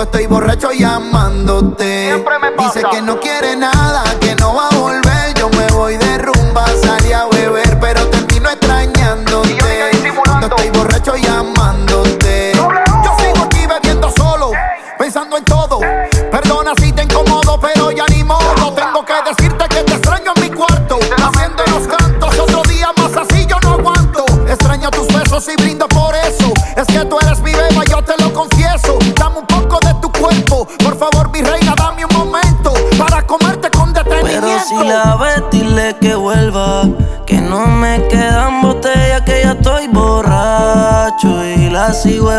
Cuando 0.00 0.16
estoy 0.18 0.34
borracho 0.34 0.72
llamándote. 0.72 2.24
Dice 2.58 2.82
que 2.90 3.02
no 3.02 3.20
quiere 3.20 3.54
nada, 3.54 4.02
que 4.18 4.29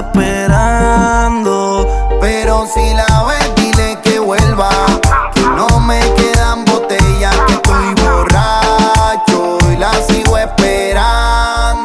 esperando. 0.02 1.88
Pero 2.20 2.68
si 2.74 2.93
la 2.93 3.24
ves, 3.28 3.56
dile 3.56 3.99
que 4.04 4.20
vuelva. 4.20 4.70
Que 5.34 5.41
no 5.41 5.80
me 5.80 5.99
quedan 6.16 6.66
botellas, 6.66 7.36
que 7.47 7.54
estoy 7.54 7.95
borracho 8.04 9.58
y 9.72 9.78
la 9.78 9.93
sigo 10.08 10.38
esperando. 10.38 11.82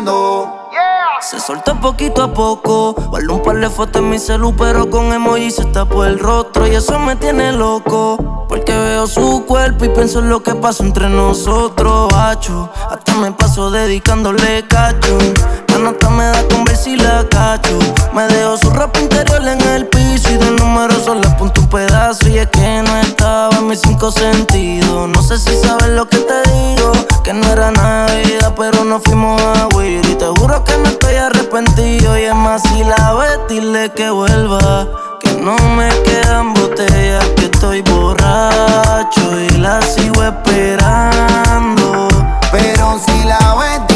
Se 1.28 1.40
soltó 1.40 1.74
poquito 1.80 2.22
a 2.22 2.32
poco. 2.32 2.94
Guardo 2.94 3.34
un 3.34 3.42
par 3.42 3.56
de 3.56 3.68
fotos 3.68 4.00
en 4.00 4.10
mi 4.10 4.18
celu, 4.18 4.54
pero 4.54 4.88
con 4.88 5.12
emoji 5.12 5.50
se 5.50 5.64
tapó 5.64 6.04
el 6.04 6.20
rostro. 6.20 6.68
Y 6.68 6.76
eso 6.76 7.00
me 7.00 7.16
tiene 7.16 7.52
loco. 7.52 8.46
Porque 8.48 8.72
veo 8.72 9.08
su 9.08 9.44
cuerpo 9.44 9.86
y 9.86 9.88
pienso 9.88 10.20
en 10.20 10.28
lo 10.28 10.42
que 10.44 10.54
pasó 10.54 10.84
entre 10.84 11.08
nosotros, 11.08 12.12
hacho. 12.14 12.70
Hasta 12.88 13.14
me 13.14 13.32
paso 13.32 13.72
dedicándole 13.72 14.64
cacho. 14.68 15.18
Ya 15.66 15.88
hasta 15.88 16.10
me 16.10 16.26
da 16.26 16.46
con 16.48 16.62
ver 16.64 16.75
si 16.86 16.96
la 16.96 17.26
cacho. 17.28 17.78
Me 18.14 18.28
dejo 18.28 18.56
su 18.56 18.70
ropa 18.70 19.00
interior 19.00 19.42
en 19.46 19.60
el 19.60 19.86
piso 19.88 20.30
y 20.30 20.36
del 20.36 20.54
número 20.54 20.94
solo 21.04 21.26
apunto 21.26 21.60
un 21.62 21.68
pedazo. 21.68 22.28
Y 22.28 22.38
es 22.38 22.46
que 22.46 22.82
no 22.86 22.96
estaba 22.98 23.56
en 23.58 23.66
mis 23.66 23.80
cinco 23.80 24.12
sentidos. 24.12 25.08
No 25.08 25.20
sé 25.20 25.36
si 25.36 25.52
sabes 25.56 25.88
lo 25.88 26.08
que 26.08 26.18
te 26.18 26.38
digo. 26.52 26.92
Que 27.24 27.32
no 27.32 27.44
era 27.48 27.72
Navidad, 27.72 28.54
pero 28.56 28.84
nos 28.84 29.02
fuimos 29.02 29.42
a 29.42 29.66
huir. 29.74 30.00
Y 30.06 30.14
te 30.14 30.26
juro 30.26 30.62
que 30.62 30.76
no 30.78 30.88
estoy 30.88 31.16
arrepentido. 31.16 32.16
Y 32.16 32.22
es 32.22 32.34
más, 32.34 32.62
si 32.62 32.84
la 32.84 33.14
ves, 33.14 33.38
dile 33.48 33.90
que 33.90 34.08
vuelva. 34.10 34.86
Que 35.20 35.32
no 35.32 35.56
me 35.76 35.88
quedan 36.04 36.54
botellas, 36.54 37.24
que 37.36 37.46
estoy 37.46 37.82
borracho 37.82 39.40
y 39.40 39.48
la 39.58 39.82
sigo 39.82 40.22
esperando. 40.22 42.06
Pero 42.52 43.00
si 43.04 43.24
la 43.24 43.56
ves, 43.58 43.95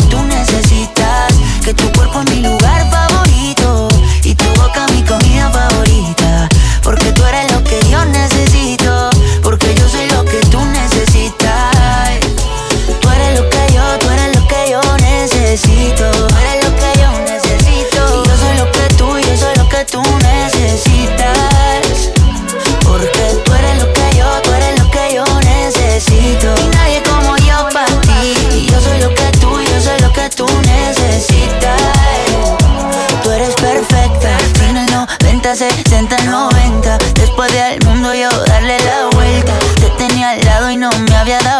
tu 1.73 1.91
cuerpo 1.93 2.21
es 2.21 2.35
mi 2.35 2.41
lugar. 2.43 2.70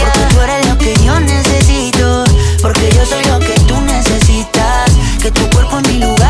Porque 0.00 0.34
tú 0.34 0.40
eres 0.40 0.66
lo 0.68 0.78
que 0.78 0.94
yo 1.04 1.20
necesito. 1.20 2.24
Porque 2.62 2.90
yo 2.94 3.04
soy 3.06 3.24
lo 3.24 3.38
que 3.38 3.54
tú 3.66 3.80
necesitas. 3.80 4.90
Que 5.22 5.30
tu 5.30 5.48
cuerpo 5.50 5.78
es 5.78 5.88
mi 5.88 5.98
lugar 5.98 6.23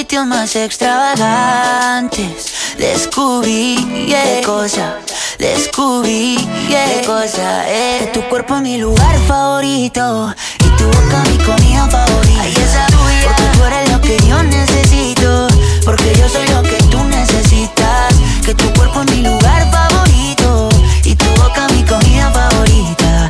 sitios 0.00 0.26
más 0.26 0.56
extravagantes, 0.56 2.54
descubrí 2.78 3.76
qué 4.08 4.40
cosa, 4.46 4.96
descubrí 5.38 6.38
qué 6.70 7.02
cosa 7.04 7.68
es. 7.68 8.00
Que 8.00 8.06
tu 8.14 8.22
cuerpo 8.30 8.56
es 8.56 8.62
mi 8.62 8.78
lugar 8.78 9.18
favorito 9.28 10.34
y 10.58 10.68
tu 10.78 10.84
boca 10.86 11.22
mi 11.30 11.36
comida 11.44 11.86
favorita. 11.86 12.42
Ay, 12.42 12.54
esa 12.56 12.86
tuya. 12.86 13.26
Porque 13.26 13.42
tú 13.52 13.64
eres 13.64 13.90
lo 13.92 14.00
que 14.00 14.16
yo 14.26 14.42
necesito, 14.42 15.48
porque 15.84 16.14
yo 16.18 16.26
soy 16.30 16.48
lo 16.48 16.62
que 16.62 16.78
tú 16.90 17.04
necesitas. 17.04 18.14
Que 18.46 18.54
tu 18.54 18.72
cuerpo 18.72 19.02
es 19.02 19.10
mi 19.10 19.22
lugar 19.22 19.70
favorito 19.70 20.70
y 21.04 21.14
tu 21.14 21.26
boca 21.42 21.68
mi 21.74 21.84
comida 21.84 22.30
favorita. 22.30 23.29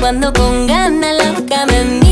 Cuando 0.00 0.32
con 0.32 0.66
ganas 0.66 1.24
loca 1.24 1.66
me 1.66 2.05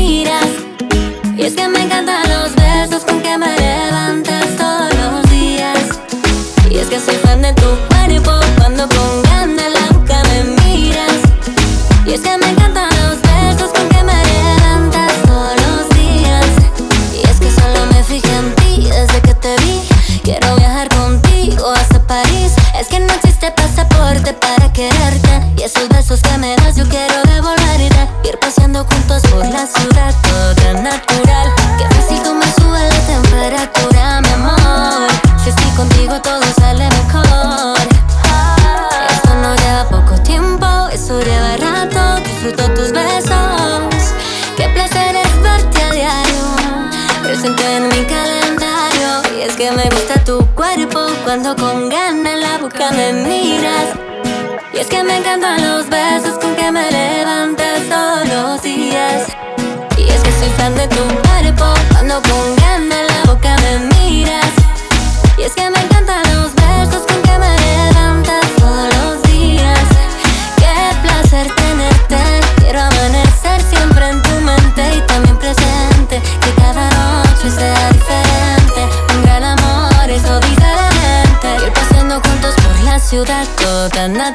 me 55.05 55.17
encantan 55.17 55.44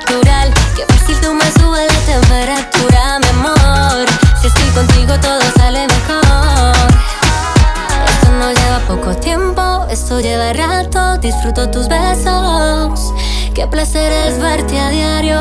natural. 0.00 0.52
Que 0.76 0.84
fácil 0.86 1.20
tú 1.20 1.34
me 1.34 1.50
subes 1.52 1.92
la 1.92 2.12
temperatura, 2.12 3.18
mi 3.18 3.28
amor. 3.28 4.06
Si 4.40 4.46
estoy 4.46 4.68
contigo, 4.70 5.14
todo 5.20 5.40
sale 5.56 5.86
mejor. 5.86 6.88
Esto 8.08 8.30
no 8.38 8.52
lleva 8.52 8.78
poco 8.88 9.14
tiempo, 9.16 9.86
esto 9.90 10.20
lleva 10.20 10.52
rato. 10.52 11.18
Disfruto 11.18 11.70
tus 11.70 11.88
besos. 11.88 13.12
Qué 13.54 13.66
placer 13.66 14.12
es 14.12 14.38
verte 14.40 14.78
a 14.78 14.88
diario. 14.90 15.40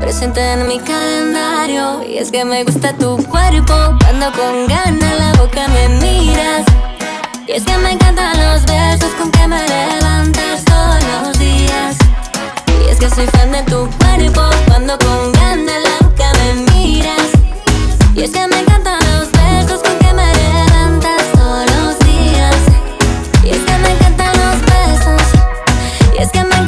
Presente 0.00 0.40
en 0.52 0.66
mi 0.66 0.78
calendario. 0.78 2.02
Y 2.04 2.18
es 2.18 2.30
que 2.30 2.44
me 2.44 2.64
gusta 2.64 2.92
tu 2.94 3.16
cuerpo. 3.28 3.74
Cuando 4.00 4.32
con 4.32 4.66
ganas 4.66 5.18
la 5.18 5.32
boca 5.40 5.68
me 5.68 5.88
miras. 6.00 6.64
Y 7.46 7.52
es 7.52 7.64
que 7.64 7.76
me 7.78 7.92
encantan 7.92 8.36
los 8.38 8.64
besos 8.66 9.10
con 9.18 9.30
que 9.30 9.46
me 9.46 9.60
levantas 9.66 10.64
todos 10.64 10.98
los 11.22 11.38
días. 11.38 12.07
Y 13.00 13.04
es 13.04 13.10
que 13.10 13.14
soy 13.14 13.26
fan 13.26 13.52
de 13.52 13.62
tu 13.62 13.88
cuerpo. 13.98 14.42
Cuando 14.66 14.98
con 14.98 15.32
ganas 15.32 15.82
la 15.84 16.08
boca 16.08 16.32
me 16.38 16.72
miras. 16.72 17.30
Y 18.14 18.22
es 18.22 18.30
que 18.30 18.46
me 18.48 18.58
encantan 18.58 18.98
los 19.12 19.30
besos 19.30 19.80
con 19.82 19.96
que 19.98 20.12
me 20.12 20.26
levantas 20.34 21.22
todos 21.32 21.66
los 21.76 21.98
días. 22.00 22.56
Y 23.44 23.50
es 23.50 23.58
que 23.58 23.78
me 23.78 23.92
encantan 23.92 24.32
los 24.38 24.60
besos. 24.62 25.22
Y 26.16 26.22
es 26.22 26.30
que 26.32 26.42
me 26.42 26.67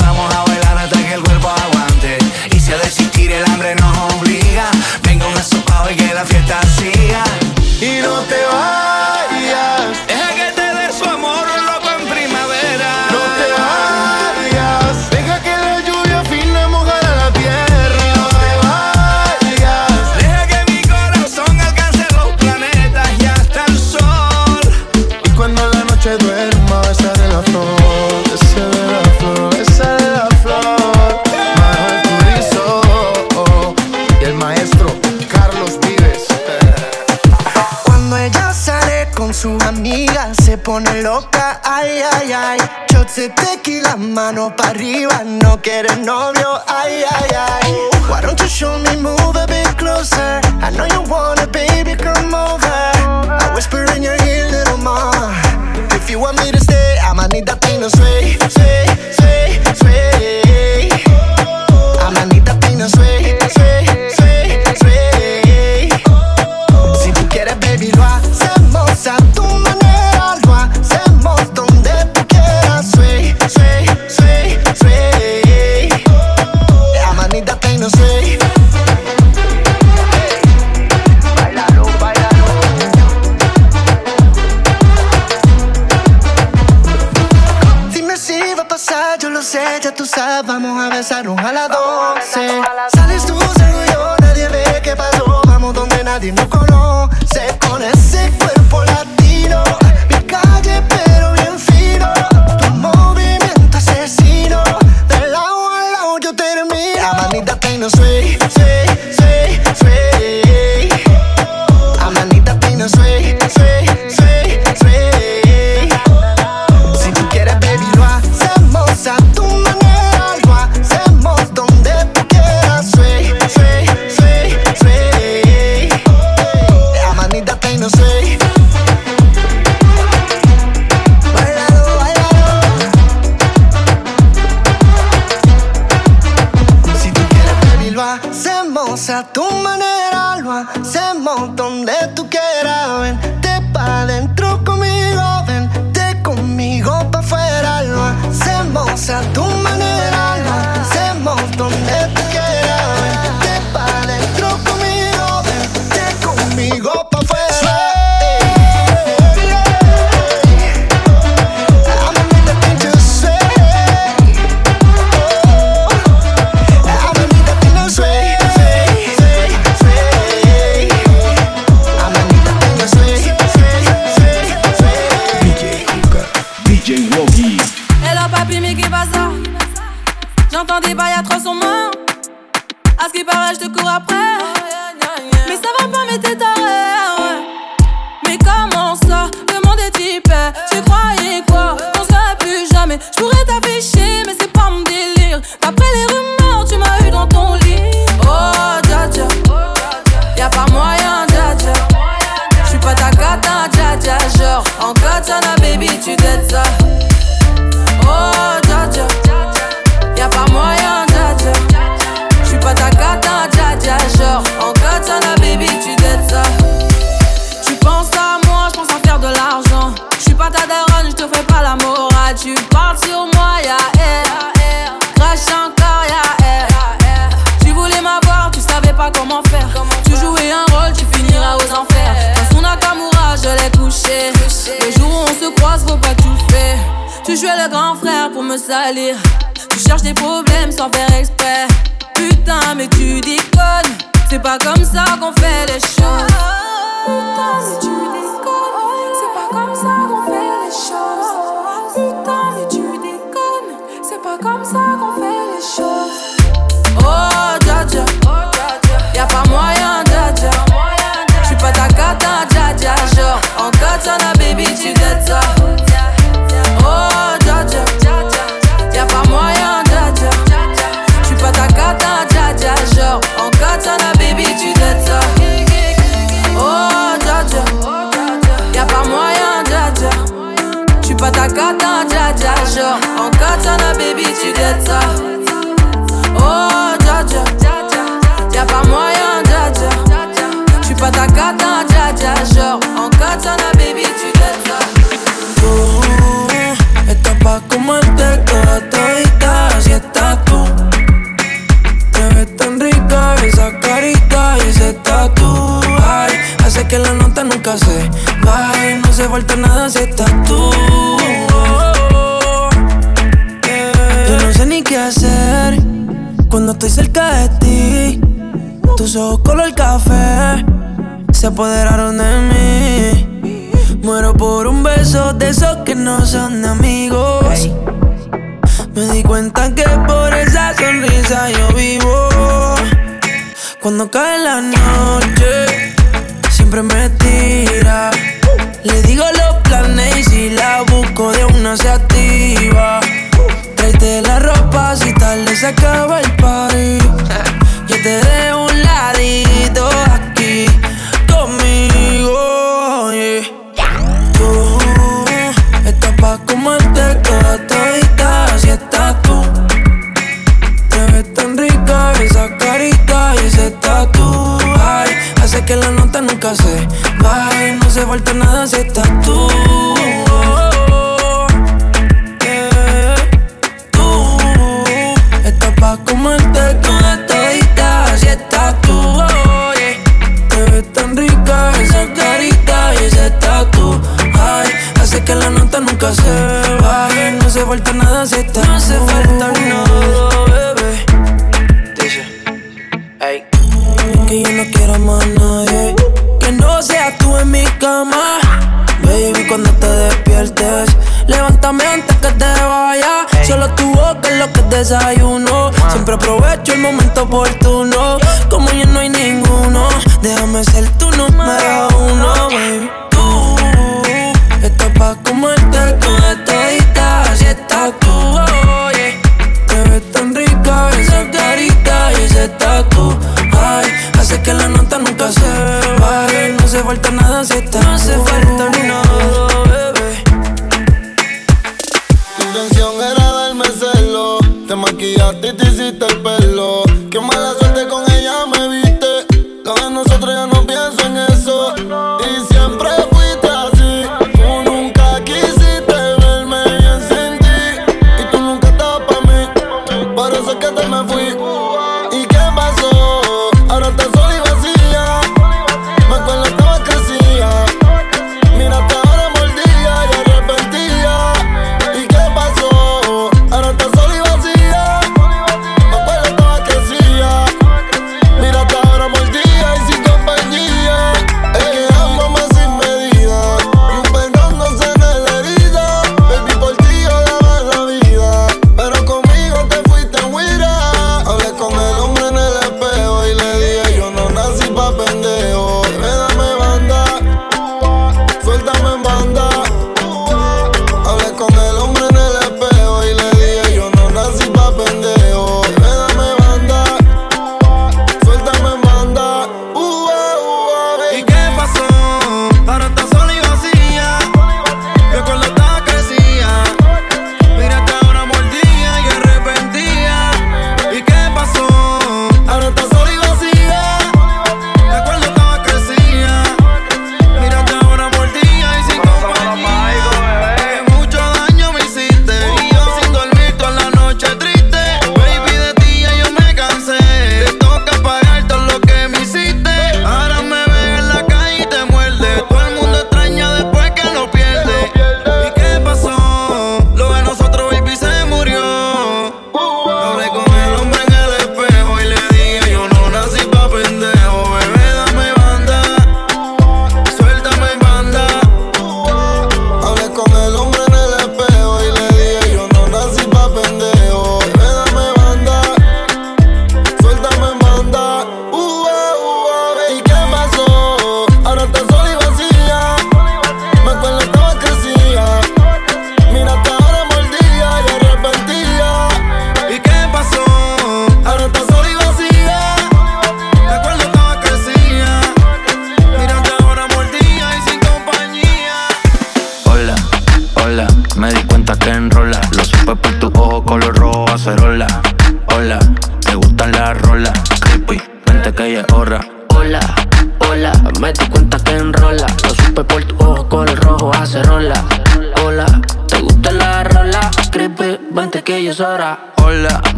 vamos 0.00 0.34
a 0.34 0.44
bailar 0.44 0.78
hasta 0.78 0.98
que 0.98 1.14
el 1.14 1.22
cuerpo 1.22 1.48
aguante. 1.48 2.18
Y 2.54 2.60
si 2.60 2.72
a 2.72 2.78
desistir 2.78 3.32
el 3.32 3.44
hambre 3.44 3.74
nos 3.76 4.14
obliga, 4.14 4.70
venga 5.02 5.26
un 5.26 5.36
asopado 5.36 5.90
y 5.90 5.96
que 5.96 6.14
la 6.14 6.24
fiesta 6.24 6.60
siga. 6.78 7.24
Y 7.80 8.00
no 8.02 8.20
te 8.22 8.40
vayas. 8.52 9.98
Eh, 10.08 10.25
loca, 41.06 41.60
ay, 41.62 42.02
ay, 42.14 42.32
ay. 42.32 42.58
yo 42.92 43.04
de 43.04 43.28
tequila, 43.28 43.96
mano 43.96 44.50
pa' 44.56 44.70
arriba, 44.70 45.22
no 45.24 45.56
quieres 45.62 45.98
novio, 45.98 46.50
ay, 46.66 47.04
ay, 47.16 47.30
ay. 47.48 47.68
Why 48.08 48.20
don't 48.22 48.40
you 48.40 48.48
show 48.48 48.76
me, 48.80 48.96
move 48.96 49.36
a 49.36 49.46
bit 49.46 49.70
closer? 49.78 50.40
I 50.66 50.70
know 50.74 50.86
you 50.94 51.02
wanna, 51.08 51.46
baby, 51.46 51.94
come 51.94 52.34
over. 52.34 52.80
I 53.42 53.52
whisper 53.54 53.84
in 53.94 54.02
your 54.02 54.18
ear, 54.26 54.50
little 54.50 54.78
ma. 54.78 55.12
If 55.94 56.10
you 56.10 56.18
want 56.18 56.38
me 56.42 56.50
to 56.50 56.58
stay, 56.58 56.98
I'ma 56.98 57.28
need 57.28 57.46
that 57.46 57.60
thing 57.62 57.78
to 57.82 57.90
sway, 57.90 58.34
sway, 58.50 58.86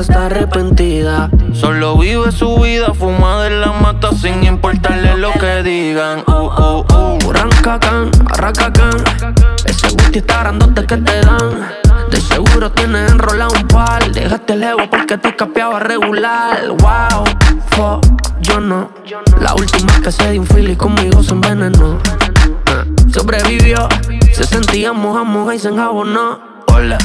está 0.00 0.26
arrepentida. 0.26 1.30
Solo 1.52 1.96
vive 1.98 2.30
su 2.30 2.58
vida, 2.58 2.92
fuma 2.94 3.42
de 3.42 3.50
la 3.50 3.72
mata 3.72 4.12
sin 4.12 4.44
importarle 4.44 5.16
lo 5.16 5.32
que 5.32 5.62
digan. 5.62 6.22
Uh, 6.26 6.32
uh, 6.32 6.34
uh. 6.34 6.48
Oh, 6.60 6.86
oh, 6.92 7.18
oh, 7.24 7.32
Rancacán, 7.32 8.10
arracacán. 8.30 8.96
Ese 9.64 9.88
gusti 9.88 10.18
está 10.18 10.40
grandote 10.40 10.86
que 10.86 10.96
te 10.98 11.20
dan. 11.20 11.68
De 12.10 12.20
seguro 12.20 12.70
tienes 12.70 13.10
enrolado 13.10 13.52
un 13.54 13.66
pal, 13.68 14.12
Dejaste 14.12 14.52
el 14.52 14.62
ego 14.62 14.78
porque 14.90 15.18
te 15.18 15.34
capeaba 15.34 15.80
regular. 15.80 16.68
Wow, 16.68 17.24
fuck, 17.70 18.06
yo 18.40 18.60
no. 18.60 18.90
La 19.40 19.54
última 19.54 20.00
que 20.02 20.12
se 20.12 20.30
dio 20.32 20.42
un 20.42 20.74
conmigo 20.76 21.22
se 21.22 21.32
envenenó. 21.32 21.98
Eh, 22.66 23.10
sobrevivió, 23.12 23.88
se 24.32 24.44
sentía 24.44 24.92
moja, 24.92 25.24
moja 25.24 25.54
y 25.54 25.58
se 25.58 25.68
enjabonó. 25.68 26.38
Hola, 26.68 26.98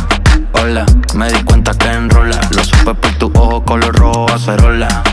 hola, 0.61 0.85
me 1.15 1.31
di 1.31 1.43
cuenta 1.43 1.73
que 1.73 1.87
enrola 1.91 2.39
los 2.55 2.72
Pepe, 2.85 3.11
tu 3.13 3.31
ojo 3.35 3.63
color 3.63 3.95
rojo, 3.95 4.29
acerola. 4.29 5.03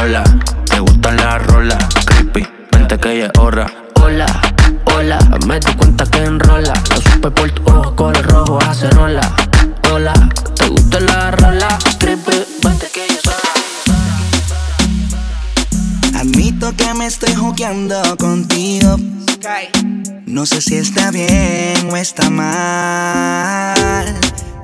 Hola, 0.00 0.22
te 0.66 0.78
gustan 0.78 1.16
las 1.16 1.44
rolas. 1.44 1.84
Creepy, 2.06 2.46
vente 2.70 2.98
que 2.98 3.12
ella 3.12 3.32
horra. 3.36 3.66
Hola, 4.00 4.26
hola, 4.94 5.18
me 5.44 5.58
di 5.58 5.74
cuenta 5.74 6.06
que 6.06 6.18
enrola. 6.18 6.72
Lo 6.90 7.00
supe 7.00 7.30
por 7.32 7.50
tu 7.50 7.64
ojo 7.68 7.96
color 7.96 8.24
rojo, 8.26 8.58
acerola. 8.62 9.28
Hola, 9.92 10.12
te 10.54 10.68
gustan 10.68 11.06
las 11.06 11.34
rolas. 11.34 11.96
Creepy, 11.98 12.44
vente 12.62 12.86
que 12.94 13.04
ella 13.06 13.18
horra. 13.24 13.40
Admito 16.20 16.76
que 16.76 16.94
me 16.94 17.06
estoy 17.06 17.34
jugueando 17.34 18.16
contigo. 18.18 18.98
No 20.26 20.46
sé 20.46 20.60
si 20.60 20.76
está 20.76 21.10
bien 21.10 21.90
o 21.90 21.96
está 21.96 22.30
mal. 22.30 24.06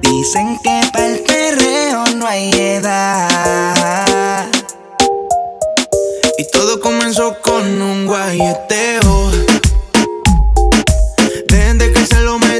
Dicen 0.03 0.59
que 0.63 0.81
para 0.93 1.07
el 1.07 1.21
perreo 1.21 2.05
no 2.17 2.27
hay 2.27 2.51
edad. 2.53 4.49
Y 6.39 6.45
todo 6.51 6.81
comenzó 6.81 7.41
con 7.41 7.81
un 7.81 8.07
guayeteo. 8.07 9.31
Desde 11.49 11.93
que 11.93 12.07
se 12.07 12.21
lo 12.21 12.39
me 12.39 12.52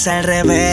es 0.00 0.08
al 0.08 0.24
revés. 0.24 0.69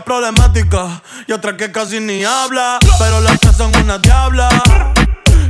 problemática 0.00 1.02
y 1.26 1.32
otra 1.32 1.56
que 1.56 1.70
casi 1.70 2.00
ni 2.00 2.24
habla. 2.24 2.78
Pero 2.98 3.20
las 3.20 3.40
tres 3.40 3.56
son 3.56 3.74
una 3.76 3.98
diabla. 3.98 4.48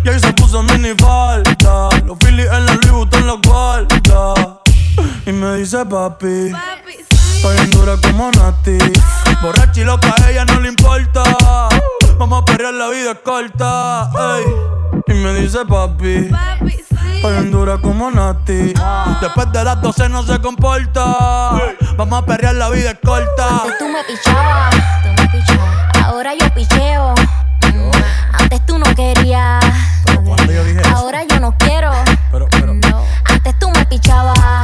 Y 0.05 0.09
ahí 0.09 0.21
se 0.21 0.33
puso 0.33 0.63
mini 0.63 0.95
falta. 0.99 1.89
Los 2.05 2.19
Phillies 2.19 2.51
en 2.53 2.67
la 2.67 2.75
Louis 2.75 3.09
en 3.13 3.27
los 3.27 3.41
guarda. 3.43 4.61
Y 5.27 5.33
me 5.33 5.57
dice 5.57 5.85
papi. 5.87 6.53
Estoy 7.37 7.57
en 7.59 7.71
dura 7.71 7.97
como 8.03 8.31
Nati. 8.31 8.79
Borracha 9.43 9.81
y 9.81 9.85
loca, 9.85 10.15
a 10.23 10.31
ella 10.31 10.45
no 10.45 10.61
le 10.61 10.69
importa. 10.69 11.23
Vamos 12.19 12.43
a 12.43 12.45
perrear, 12.45 12.75
la 12.75 12.89
vida 12.89 13.13
es 13.13 13.19
corta. 13.19 14.11
Y 15.07 15.13
me 15.15 15.35
dice 15.35 15.65
papi. 15.67 16.31
Papi, 16.31 16.71
sí. 16.71 17.21
Pa 17.23 17.29
Honduras 17.29 17.81
como 17.81 18.11
Nati. 18.11 18.73
Ah. 18.79 19.19
Después 19.21 19.51
de 19.53 19.65
las 19.65 19.81
12 19.81 20.09
no 20.09 20.23
se 20.23 20.41
comporta. 20.41 21.59
Vamos 21.97 22.23
a 22.23 22.27
perrear, 22.27 22.55
la 22.55 22.71
vida 22.71 22.93
es 22.93 22.99
corta. 23.05 23.63
Antes 23.63 23.79
tú 23.79 23.89
me 23.89 24.05
pichabas. 24.05 24.75
Ahora 26.05 26.33
yo 26.35 26.53
picheo. 26.55 27.15
Mm. 27.73 27.91
Antes 28.33 28.67
tú 28.67 28.79
no 28.79 28.95
querías. 28.95 29.65
Pero 30.05 30.53
yo 30.53 30.65
dije 30.65 30.83
Ahora 30.95 31.25
yo 31.25 31.41
no 31.41 31.57
quiero. 31.59 31.91
Pero, 32.31 32.47
pero. 32.51 32.73
Antes 33.25 33.59
tú 33.59 33.71
me 33.71 33.85
pichabas. 33.87 34.64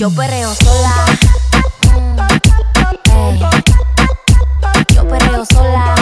Yo 0.00 0.10
perreo 0.10 0.54
sola. 0.54 1.04
Yo 4.94 5.06
perreo 5.06 5.44
sola. 5.44 5.99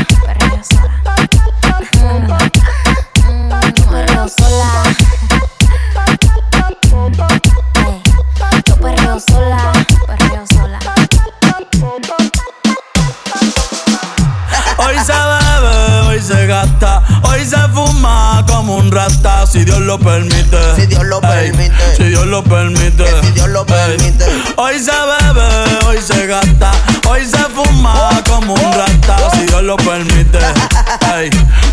Si 19.50 19.64
Dios 19.64 19.80
lo 19.80 19.98
permite. 19.98 20.58
Si 20.76 20.86
Dios 20.86 21.04
lo 21.04 21.20
permite. 21.20 21.96
Si 21.96 22.04
Dios 22.04 22.26
lo 22.26 22.42
permite. 22.42 23.04
si 23.22 23.30
Dios 23.32 23.48
lo 23.48 23.66
permite. 23.66 24.24
Hoy 24.56 24.78
se 24.78 24.92
bebe, 24.92 25.86
hoy 25.86 25.98
se 26.00 26.26
gasta, 26.26 26.72
hoy 27.06 27.24
se 27.26 27.38
fuma 27.54 28.22
como 28.26 28.54
un 28.54 28.72
rata, 28.72 29.30
si 29.32 29.46
Dios 29.46 29.62
lo 29.62 29.76
permite. 29.76 30.38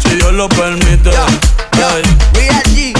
si 0.03 0.15
Dios 0.15 0.33
lo 0.33 0.49
permite. 0.49 1.11
Ey. 1.93 2.93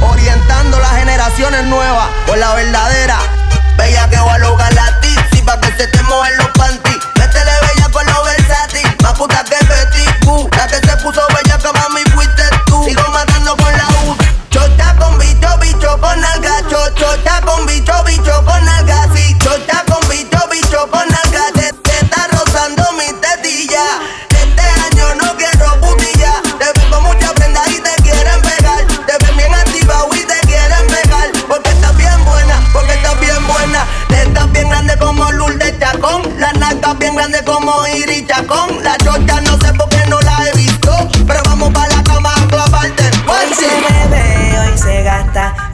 orientando 0.00 0.78
las 0.78 0.96
generaciones 0.96 1.64
nuevas 1.66 2.08
por 2.26 2.38
la 2.38 2.54
verdadera. 2.54 3.18
Bella 3.76 4.08
que 4.10 4.16
va 4.16 4.34
a 4.34 4.38
lograr 4.38 4.72
la 4.74 5.00
tipsy 5.00 5.42
pa' 5.42 5.60
que 5.60 5.68
se 5.76 5.86
te 5.86 6.02
mojen 6.02 6.36
los 6.38 6.48
panties. 6.48 6.98
Métele 7.16 7.52
bella 7.62 7.88
con 7.92 8.04
lo 8.06 8.24
versátil, 8.24 8.96
más 9.02 9.12
puta 9.12 9.44
que 9.44 9.69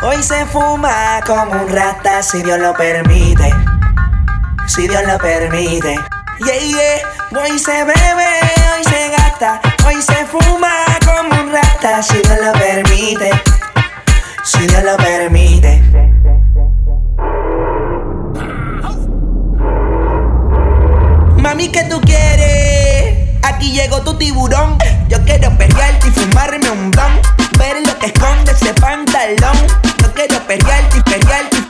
hoy 0.06 0.22
se 0.22 0.46
fuma 0.46 1.20
como 1.26 1.52
un 1.52 1.68
rata 1.68 2.22
si 2.22 2.42
Dios 2.42 2.58
lo 2.60 2.72
permite. 2.74 3.52
Si 4.66 4.86
Dios 4.86 5.02
lo 5.04 5.18
permite. 5.18 5.98
Yeah, 6.38 6.58
yeah. 6.58 7.42
Hoy 7.42 7.58
se 7.58 7.72
bebe, 7.72 8.28
hoy 8.74 8.84
se 8.84 9.08
gasta, 9.10 9.60
hoy 9.86 10.00
se 10.00 10.24
fuma 10.26 10.70
como 11.04 11.42
un 11.42 11.52
rata 11.52 12.02
si 12.02 12.18
Dios 12.18 12.38
lo 12.44 12.52
permite. 12.52 13.30
Si 14.44 14.66
Dios 14.66 14.82
lo 14.84 14.96
permite. 14.96 15.82
Mami, 21.36 21.68
¿qué 21.68 21.84
tú 21.84 22.00
quieres? 22.00 22.85
Aquí 23.46 23.70
llegó 23.70 24.02
tu 24.02 24.18
tiburón. 24.18 24.76
Yo 25.08 25.22
quiero 25.24 25.56
perrearte 25.56 26.08
y 26.08 26.10
fumarme 26.10 26.68
un 26.68 26.90
blon. 26.90 27.20
Ver 27.58 27.76
lo 27.86 27.96
que 27.98 28.06
esconde 28.06 28.50
ese 28.50 28.74
pantalón. 28.74 29.56
Yo 30.02 30.12
quiero 30.14 30.40
perrearte 30.48 30.98
y 30.98 31.00
perrearte 31.02 31.56
y. 31.56 31.60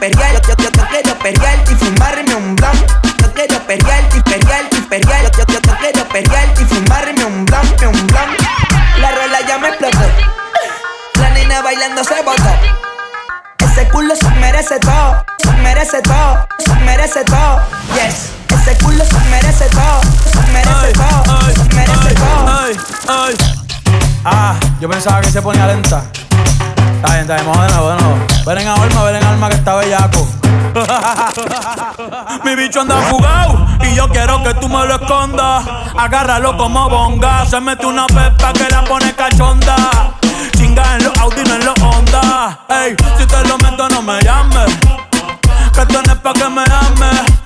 Yo, 0.48 0.55
yo, 0.59 0.70
yo 0.73 0.86
quiero 0.89 1.19
perrearte 1.19 1.73
y 1.73 1.74
fumarme 1.77 2.35
un 2.35 2.57
blon. 2.57 2.73
Yo 3.20 3.32
quiero 3.35 3.61
perrearte 3.66 4.16
y 4.16 4.20
perrearte 4.23 4.77
y 4.77 4.81
perrearte. 4.81 5.39
Yo, 5.39 5.44
yo, 5.53 5.61
yo 5.61 5.77
quiero 5.78 6.09
perrearte 6.09 6.62
y 6.62 6.65
fumarme 6.65 7.24
un 7.27 7.44
blon, 7.44 7.66
un 7.86 8.07
blon. 8.07 8.36
La 9.01 9.11
rola 9.11 9.40
ya 9.47 9.59
me 9.59 9.69
explotó. 9.69 9.98
La 11.20 11.31
nena 11.31 11.61
bailando 11.61 12.03
se 12.05 12.23
botó. 12.23 12.43
Ese 13.59 13.86
culo 13.89 14.16
se 14.16 14.31
merece 14.40 14.78
todo, 14.78 15.24
se 15.43 15.53
merece 15.53 16.01
todo, 16.01 16.48
se 16.65 16.74
merece 16.77 17.23
todo. 17.24 17.61
Yes. 17.94 18.45
Ese 18.66 18.78
culo 18.78 19.05
se 19.05 19.20
merece 19.30 19.66
todo, 19.66 20.01
se 20.32 20.51
merece 20.51 20.93
todo, 20.94 21.51
se 21.55 21.64
merece 21.72 22.14
todo. 22.14 22.48
Ay, 22.48 22.76
ay. 23.06 23.36
Ah, 24.24 24.56
yo 24.80 24.90
pensaba 24.90 25.20
que 25.20 25.30
se 25.30 25.40
ponía 25.40 25.68
lenta. 25.68 26.02
Está 26.97 27.12
bien, 27.12 27.20
está 27.20 27.34
bien, 27.36 27.47
vamos 27.47 27.64
de 27.68 28.02
nuevo. 28.02 28.26
Ven 28.44 28.59
en 28.59 28.66
alma, 28.66 29.05
ven 29.05 29.16
en 29.16 29.24
alma 29.24 29.48
que 29.51 29.55
está 29.55 29.76
bellaco. 29.76 30.26
Mi 32.44 32.56
bicho 32.56 32.80
anda 32.80 32.97
fugado 33.02 33.68
y 33.82 33.94
yo 33.94 34.09
quiero 34.09 34.43
que 34.43 34.52
tú 34.55 34.68
me 34.68 34.84
lo 34.84 34.97
escondas. 34.97 35.64
Agárralo 35.97 36.56
como 36.56 36.90
bonga. 36.90 37.47
Se 37.47 37.60
mete 37.60 37.86
una 37.86 38.09
pepa 38.09 38.52
que 38.52 38.68
la 38.68 38.82
pone 38.82 39.14
cachonda. 39.14 39.76
Chinga 40.56 40.97
en 40.97 41.05
los 41.05 41.16
Audi, 41.18 41.44
no 41.44 41.55
en 41.55 41.64
los 41.66 41.78
Honda. 41.80 42.59
Ey, 42.68 42.97
si 43.16 43.26
te 43.26 43.44
lo 43.47 43.59
meto, 43.59 43.88
no 43.90 44.02
me 44.02 44.20
llames. 44.22 44.76
Que 45.72 45.82
esto 45.82 46.02
no 46.05 46.12
es 46.12 46.18
pa' 46.18 46.32
que 46.32 46.48
me 46.48 46.62
ames. 46.62 47.45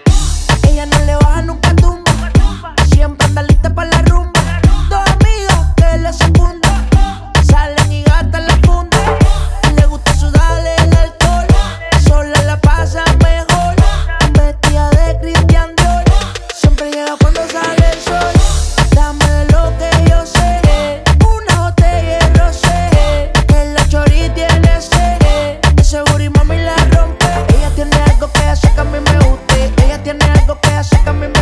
Algo 30.81 30.89
que 30.89 30.95
hace 30.95 31.03
que 31.03 31.09
a 31.09 31.13
mí 31.13 31.27
me 31.27 31.40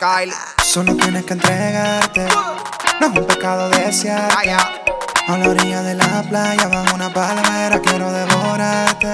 Kyle. 0.00 0.32
Solo 0.64 0.96
tienes 0.96 1.26
que 1.26 1.34
entregarte. 1.34 2.26
No 3.00 3.08
es 3.08 3.18
un 3.18 3.26
pecado 3.26 3.68
desear. 3.68 4.32
A 5.28 5.36
la 5.36 5.48
orilla 5.50 5.82
de 5.82 5.94
la 5.94 6.22
playa, 6.26 6.68
bajo 6.68 6.94
una 6.94 7.12
palmera, 7.12 7.78
quiero 7.82 8.10
devorarte. 8.10 9.12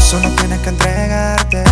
Solo 0.00 0.28
tienes 0.36 0.60
que 0.60 0.68
entregarte. 0.68 1.64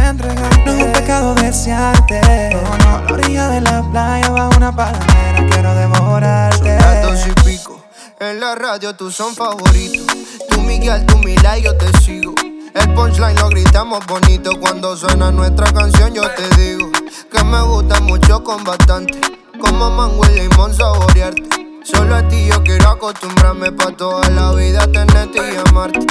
No 0.67 0.73
es 0.73 0.83
un 0.83 0.93
pecado 0.93 1.35
desearte. 1.37 2.21
No. 2.51 2.73
A 2.73 2.79
la 3.03 3.15
orilla 3.15 3.49
de 3.51 3.61
la 3.61 3.89
playa, 3.89 4.31
bajo 4.31 4.57
una 4.57 4.75
palmera, 4.75 5.47
quiero 5.53 5.73
devorarte. 5.77 6.77
Dos 7.03 7.27
y 7.29 7.49
pico. 7.49 7.85
En 8.19 8.41
la 8.41 8.57
radio 8.57 8.97
tú 8.97 9.13
son 9.13 9.33
favoritos. 9.37 10.07
Tú 10.51 10.61
Miguel, 10.63 11.07
tú 11.07 11.19
Mila 11.19 11.57
y 11.57 11.63
yo 11.63 11.77
te 11.77 11.97
sigo. 12.01 12.35
El 12.75 12.95
punchline 12.95 13.37
lo 13.37 13.49
gritamos 13.49 14.05
bonito. 14.07 14.59
Cuando 14.59 14.97
suena 14.97 15.31
nuestra 15.31 15.73
canción, 15.73 16.13
yo 16.13 16.29
te 16.31 16.49
digo 16.57 16.90
que 17.31 17.45
me 17.45 17.61
gusta 17.63 18.01
mucho 18.01 18.43
con 18.43 18.65
bastante. 18.65 19.21
Como 19.61 19.91
mango 19.91 20.23
y 20.27 20.41
limón 20.41 20.75
saborearte. 20.75 21.43
Solo 21.85 22.17
a 22.17 22.29
ti 22.29 22.47
yo 22.47 22.63
quiero 22.63 22.91
acostumbrarme 22.91 23.73
pa' 23.73 23.91
toda 23.93 24.29
la 24.31 24.53
vida 24.53 24.87
tenerte 24.93 25.39
y 25.39 25.57
amarte. 25.69 26.07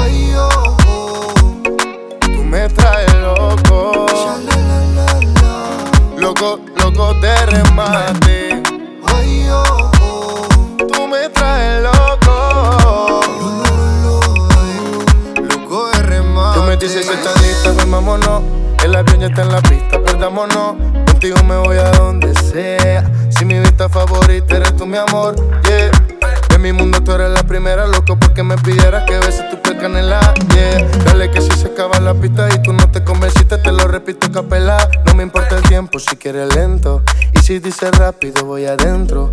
Ay, 0.00 0.34
oh, 0.36 0.76
oh. 0.88 1.34
Tú 2.20 2.44
me 2.44 2.68
traes 2.68 3.14
loco. 3.14 4.06
Loco, 6.16 6.60
loco 6.76 7.14
de 7.14 7.46
remate. 7.46 8.62
Ay, 9.06 9.48
oh, 9.50 9.90
oh. 10.00 10.48
Tú 10.92 11.08
me 11.08 11.28
traes 11.30 11.82
loco. 11.82 13.20
Loco 15.36 15.88
de 15.88 16.02
remate. 16.02 16.58
Tú 16.58 16.64
me 16.66 16.76
dices 16.76 17.06
que 17.06 17.14
estás 17.14 17.40
lista, 17.42 17.72
pues 17.72 17.90
vámonos. 17.90 18.42
El 18.92 18.98
avión 18.98 19.20
ya 19.20 19.28
está 19.28 19.40
en 19.40 19.52
la 19.52 19.62
pista, 19.62 20.02
perdámonos. 20.02 20.76
Contigo 21.06 21.42
me 21.44 21.56
voy 21.56 21.78
a 21.78 21.90
donde 21.92 22.34
sea. 22.34 23.10
Si 23.30 23.42
mi 23.46 23.58
vista 23.58 23.88
favorita 23.88 24.58
eres 24.58 24.76
tú, 24.76 24.84
mi 24.84 24.98
amor, 24.98 25.34
yeah. 25.62 25.90
En 26.54 26.60
mi 26.60 26.74
mundo 26.74 27.02
tú 27.02 27.12
eres 27.12 27.30
la 27.30 27.42
primera, 27.42 27.86
loco, 27.86 28.18
porque 28.20 28.42
me 28.42 28.54
pidieras 28.58 29.04
que 29.04 29.18
beses 29.18 29.48
tu 29.48 29.62
piel 29.62 29.78
canela, 29.78 30.34
yeah. 30.54 30.86
Dale 31.06 31.30
que 31.30 31.40
si 31.40 31.50
se 31.52 31.68
acaba 31.68 32.00
la 32.00 32.12
pista 32.12 32.46
y 32.54 32.60
tú 32.62 32.74
no 32.74 32.86
te 32.90 33.02
convenciste, 33.02 33.56
te 33.56 33.72
lo 33.72 33.88
repito 33.88 34.30
capela. 34.30 34.86
No 35.06 35.14
me 35.14 35.22
importa 35.22 35.56
el 35.56 35.62
tiempo 35.62 35.98
si 35.98 36.14
quieres 36.16 36.54
lento. 36.54 37.02
Y 37.32 37.38
si 37.38 37.60
dices 37.60 37.96
rápido, 37.96 38.44
voy 38.44 38.66
adentro. 38.66 39.32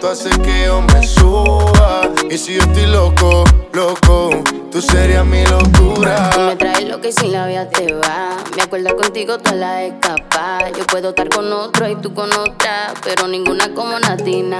tú 0.00 0.08
haces 0.08 0.36
que 0.38 0.64
yo 0.66 0.82
me 0.82 1.06
suba. 1.06 2.10
Y 2.30 2.38
si 2.38 2.54
yo 2.54 2.62
estoy 2.62 2.86
loco, 2.86 3.44
loco, 3.72 4.30
tú 4.70 4.80
serías 4.80 5.24
mi 5.24 5.44
locura. 5.46 6.30
Tú 6.30 6.40
me 6.40 6.56
traes 6.56 6.88
lo 6.88 7.00
que 7.00 7.12
sin 7.12 7.32
la 7.32 7.46
vida 7.46 7.68
te 7.68 7.92
va. 7.94 8.36
Me 8.56 8.62
acuerdo 8.62 8.96
contigo 8.96 9.38
toda 9.38 9.54
la 9.54 9.84
escapa. 9.84 10.70
Yo 10.76 10.86
puedo 10.86 11.10
estar 11.10 11.28
con 11.28 11.52
otro 11.52 11.88
y 11.88 11.96
tú 11.96 12.12
con 12.14 12.32
otra, 12.32 12.94
pero 13.04 13.28
ninguna 13.28 13.72
como 13.74 13.98
Natina. 13.98 14.58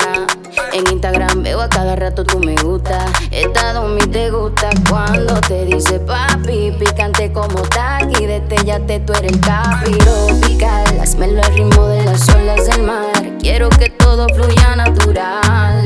En 0.73 0.87
Instagram 0.91 1.43
veo 1.43 1.61
a 1.61 1.69
cada 1.69 1.97
rato 1.97 2.25
tú 2.25 2.39
me 2.39 2.55
gusta. 2.57 3.05
Esta 3.31 3.73
domi 3.73 4.01
te 4.03 4.31
gusta 4.31 4.71
cuando 4.89 5.41
te 5.41 5.65
dice 5.65 5.99
papi. 6.01 6.73
Picante 6.79 7.33
como 7.33 7.63
taqui, 7.63 8.27
destellate, 8.27 9.01
tú 9.01 9.13
eres 9.13 9.33
el 9.33 9.41
capi. 9.41 9.93
Tropical, 9.99 11.01
hazmelo 11.01 11.43
al 11.43 11.55
ritmo 11.55 11.87
de 11.87 12.05
las 12.05 12.29
olas 12.35 12.67
del 12.67 12.83
mar. 12.83 13.13
Quiero 13.41 13.69
que 13.71 13.91
todo 13.91 14.27
fluya 14.35 14.77
natural. 14.77 15.26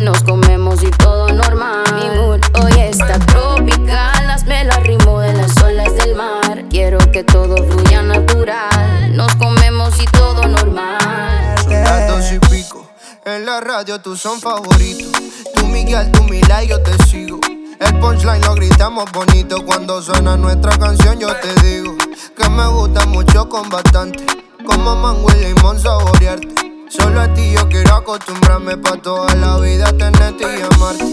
Nos 0.03 0.23
comemos 0.23 0.83
y 0.83 0.91
todo 0.91 1.29
normal. 1.29 1.85
Mi 1.95 2.09
mood 2.19 2.41
hoy 2.63 2.73
está 2.81 3.19
tropical. 3.19 4.31
Hazmelo 4.31 4.73
al 4.73 4.85
ritmo 4.85 5.21
de 5.21 5.33
las 5.35 5.63
olas 5.63 5.95
del 5.97 6.15
mar. 6.15 6.65
Quiero 6.71 6.99
que 7.11 7.25
todo 7.25 7.57
fluya 7.57 8.03
natural. 8.03 9.17
Nos 9.17 9.35
comemos 9.37 10.01
y 10.01 10.07
todo 10.07 10.47
normal. 10.47 11.55
Las 11.69 12.09
dos 12.09 12.33
y 12.33 12.39
pico. 12.39 12.89
En 13.25 13.45
la 13.47 13.61
radio 13.61 14.01
tú 14.01 14.17
son 14.17 14.41
favoritos. 14.41 15.13
Tú 15.55 15.67
Miguel, 15.67 16.11
tú 16.13 16.23
Mila 16.25 16.65
y 16.65 16.69
yo 16.69 16.81
te 16.83 16.93
sigo. 17.05 17.39
El 17.81 17.99
punchline 17.99 18.43
lo 18.43 18.55
gritamos 18.55 19.11
bonito. 19.13 19.65
Cuando 19.65 20.03
suena 20.03 20.37
nuestra 20.37 20.77
canción, 20.79 21.19
yo 21.19 21.29
te 21.37 21.55
digo 21.63 21.97
que 22.37 22.49
me 22.49 22.67
gusta 22.67 23.07
mucho 23.07 23.49
con 23.49 23.69
bastante. 23.69 24.25
Como 24.67 24.97
mango 24.97 25.29
y 25.33 25.45
limón 25.47 25.81
saborearte. 25.81 26.60
Solo 26.91 27.21
a 27.21 27.33
ti 27.33 27.53
yo 27.53 27.69
quiero 27.69 27.95
acostumbrarme 27.95 28.77
pa' 28.77 28.97
toda 28.97 29.33
la 29.37 29.59
vida 29.59 29.93
tenerte 29.97 30.43
y 30.43 30.61
amarte. 30.61 31.05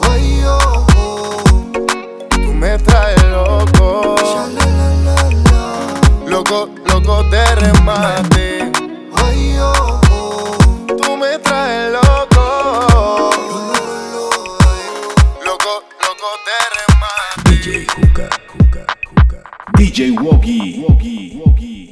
Ay, 0.00 0.42
oh, 0.46 0.86
oh. 0.96 1.72
Tú 2.30 2.54
me 2.54 2.78
traes 2.78 3.22
loco. 3.24 4.16
Loco, 6.26 6.70
loco 6.86 7.22
de 7.24 7.54
remate. 7.56 8.72
Ay, 9.14 9.58
oh, 9.60 10.00
oh. 10.10 10.56
Tú 10.96 11.16
me 11.18 11.38
traes 11.40 11.92
loco. 11.92 13.30
Loco, 15.44 15.82
loco 16.00 16.28
de 16.46 16.58
remate. 16.76 17.50
DJ 17.50 17.86
Juca, 17.94 18.28
Juca, 18.48 18.86
Juca. 19.04 19.42
DJ 19.74 20.12
Woggy, 20.18 20.82
Woggy, 20.82 21.42
Woggy. 21.44 21.85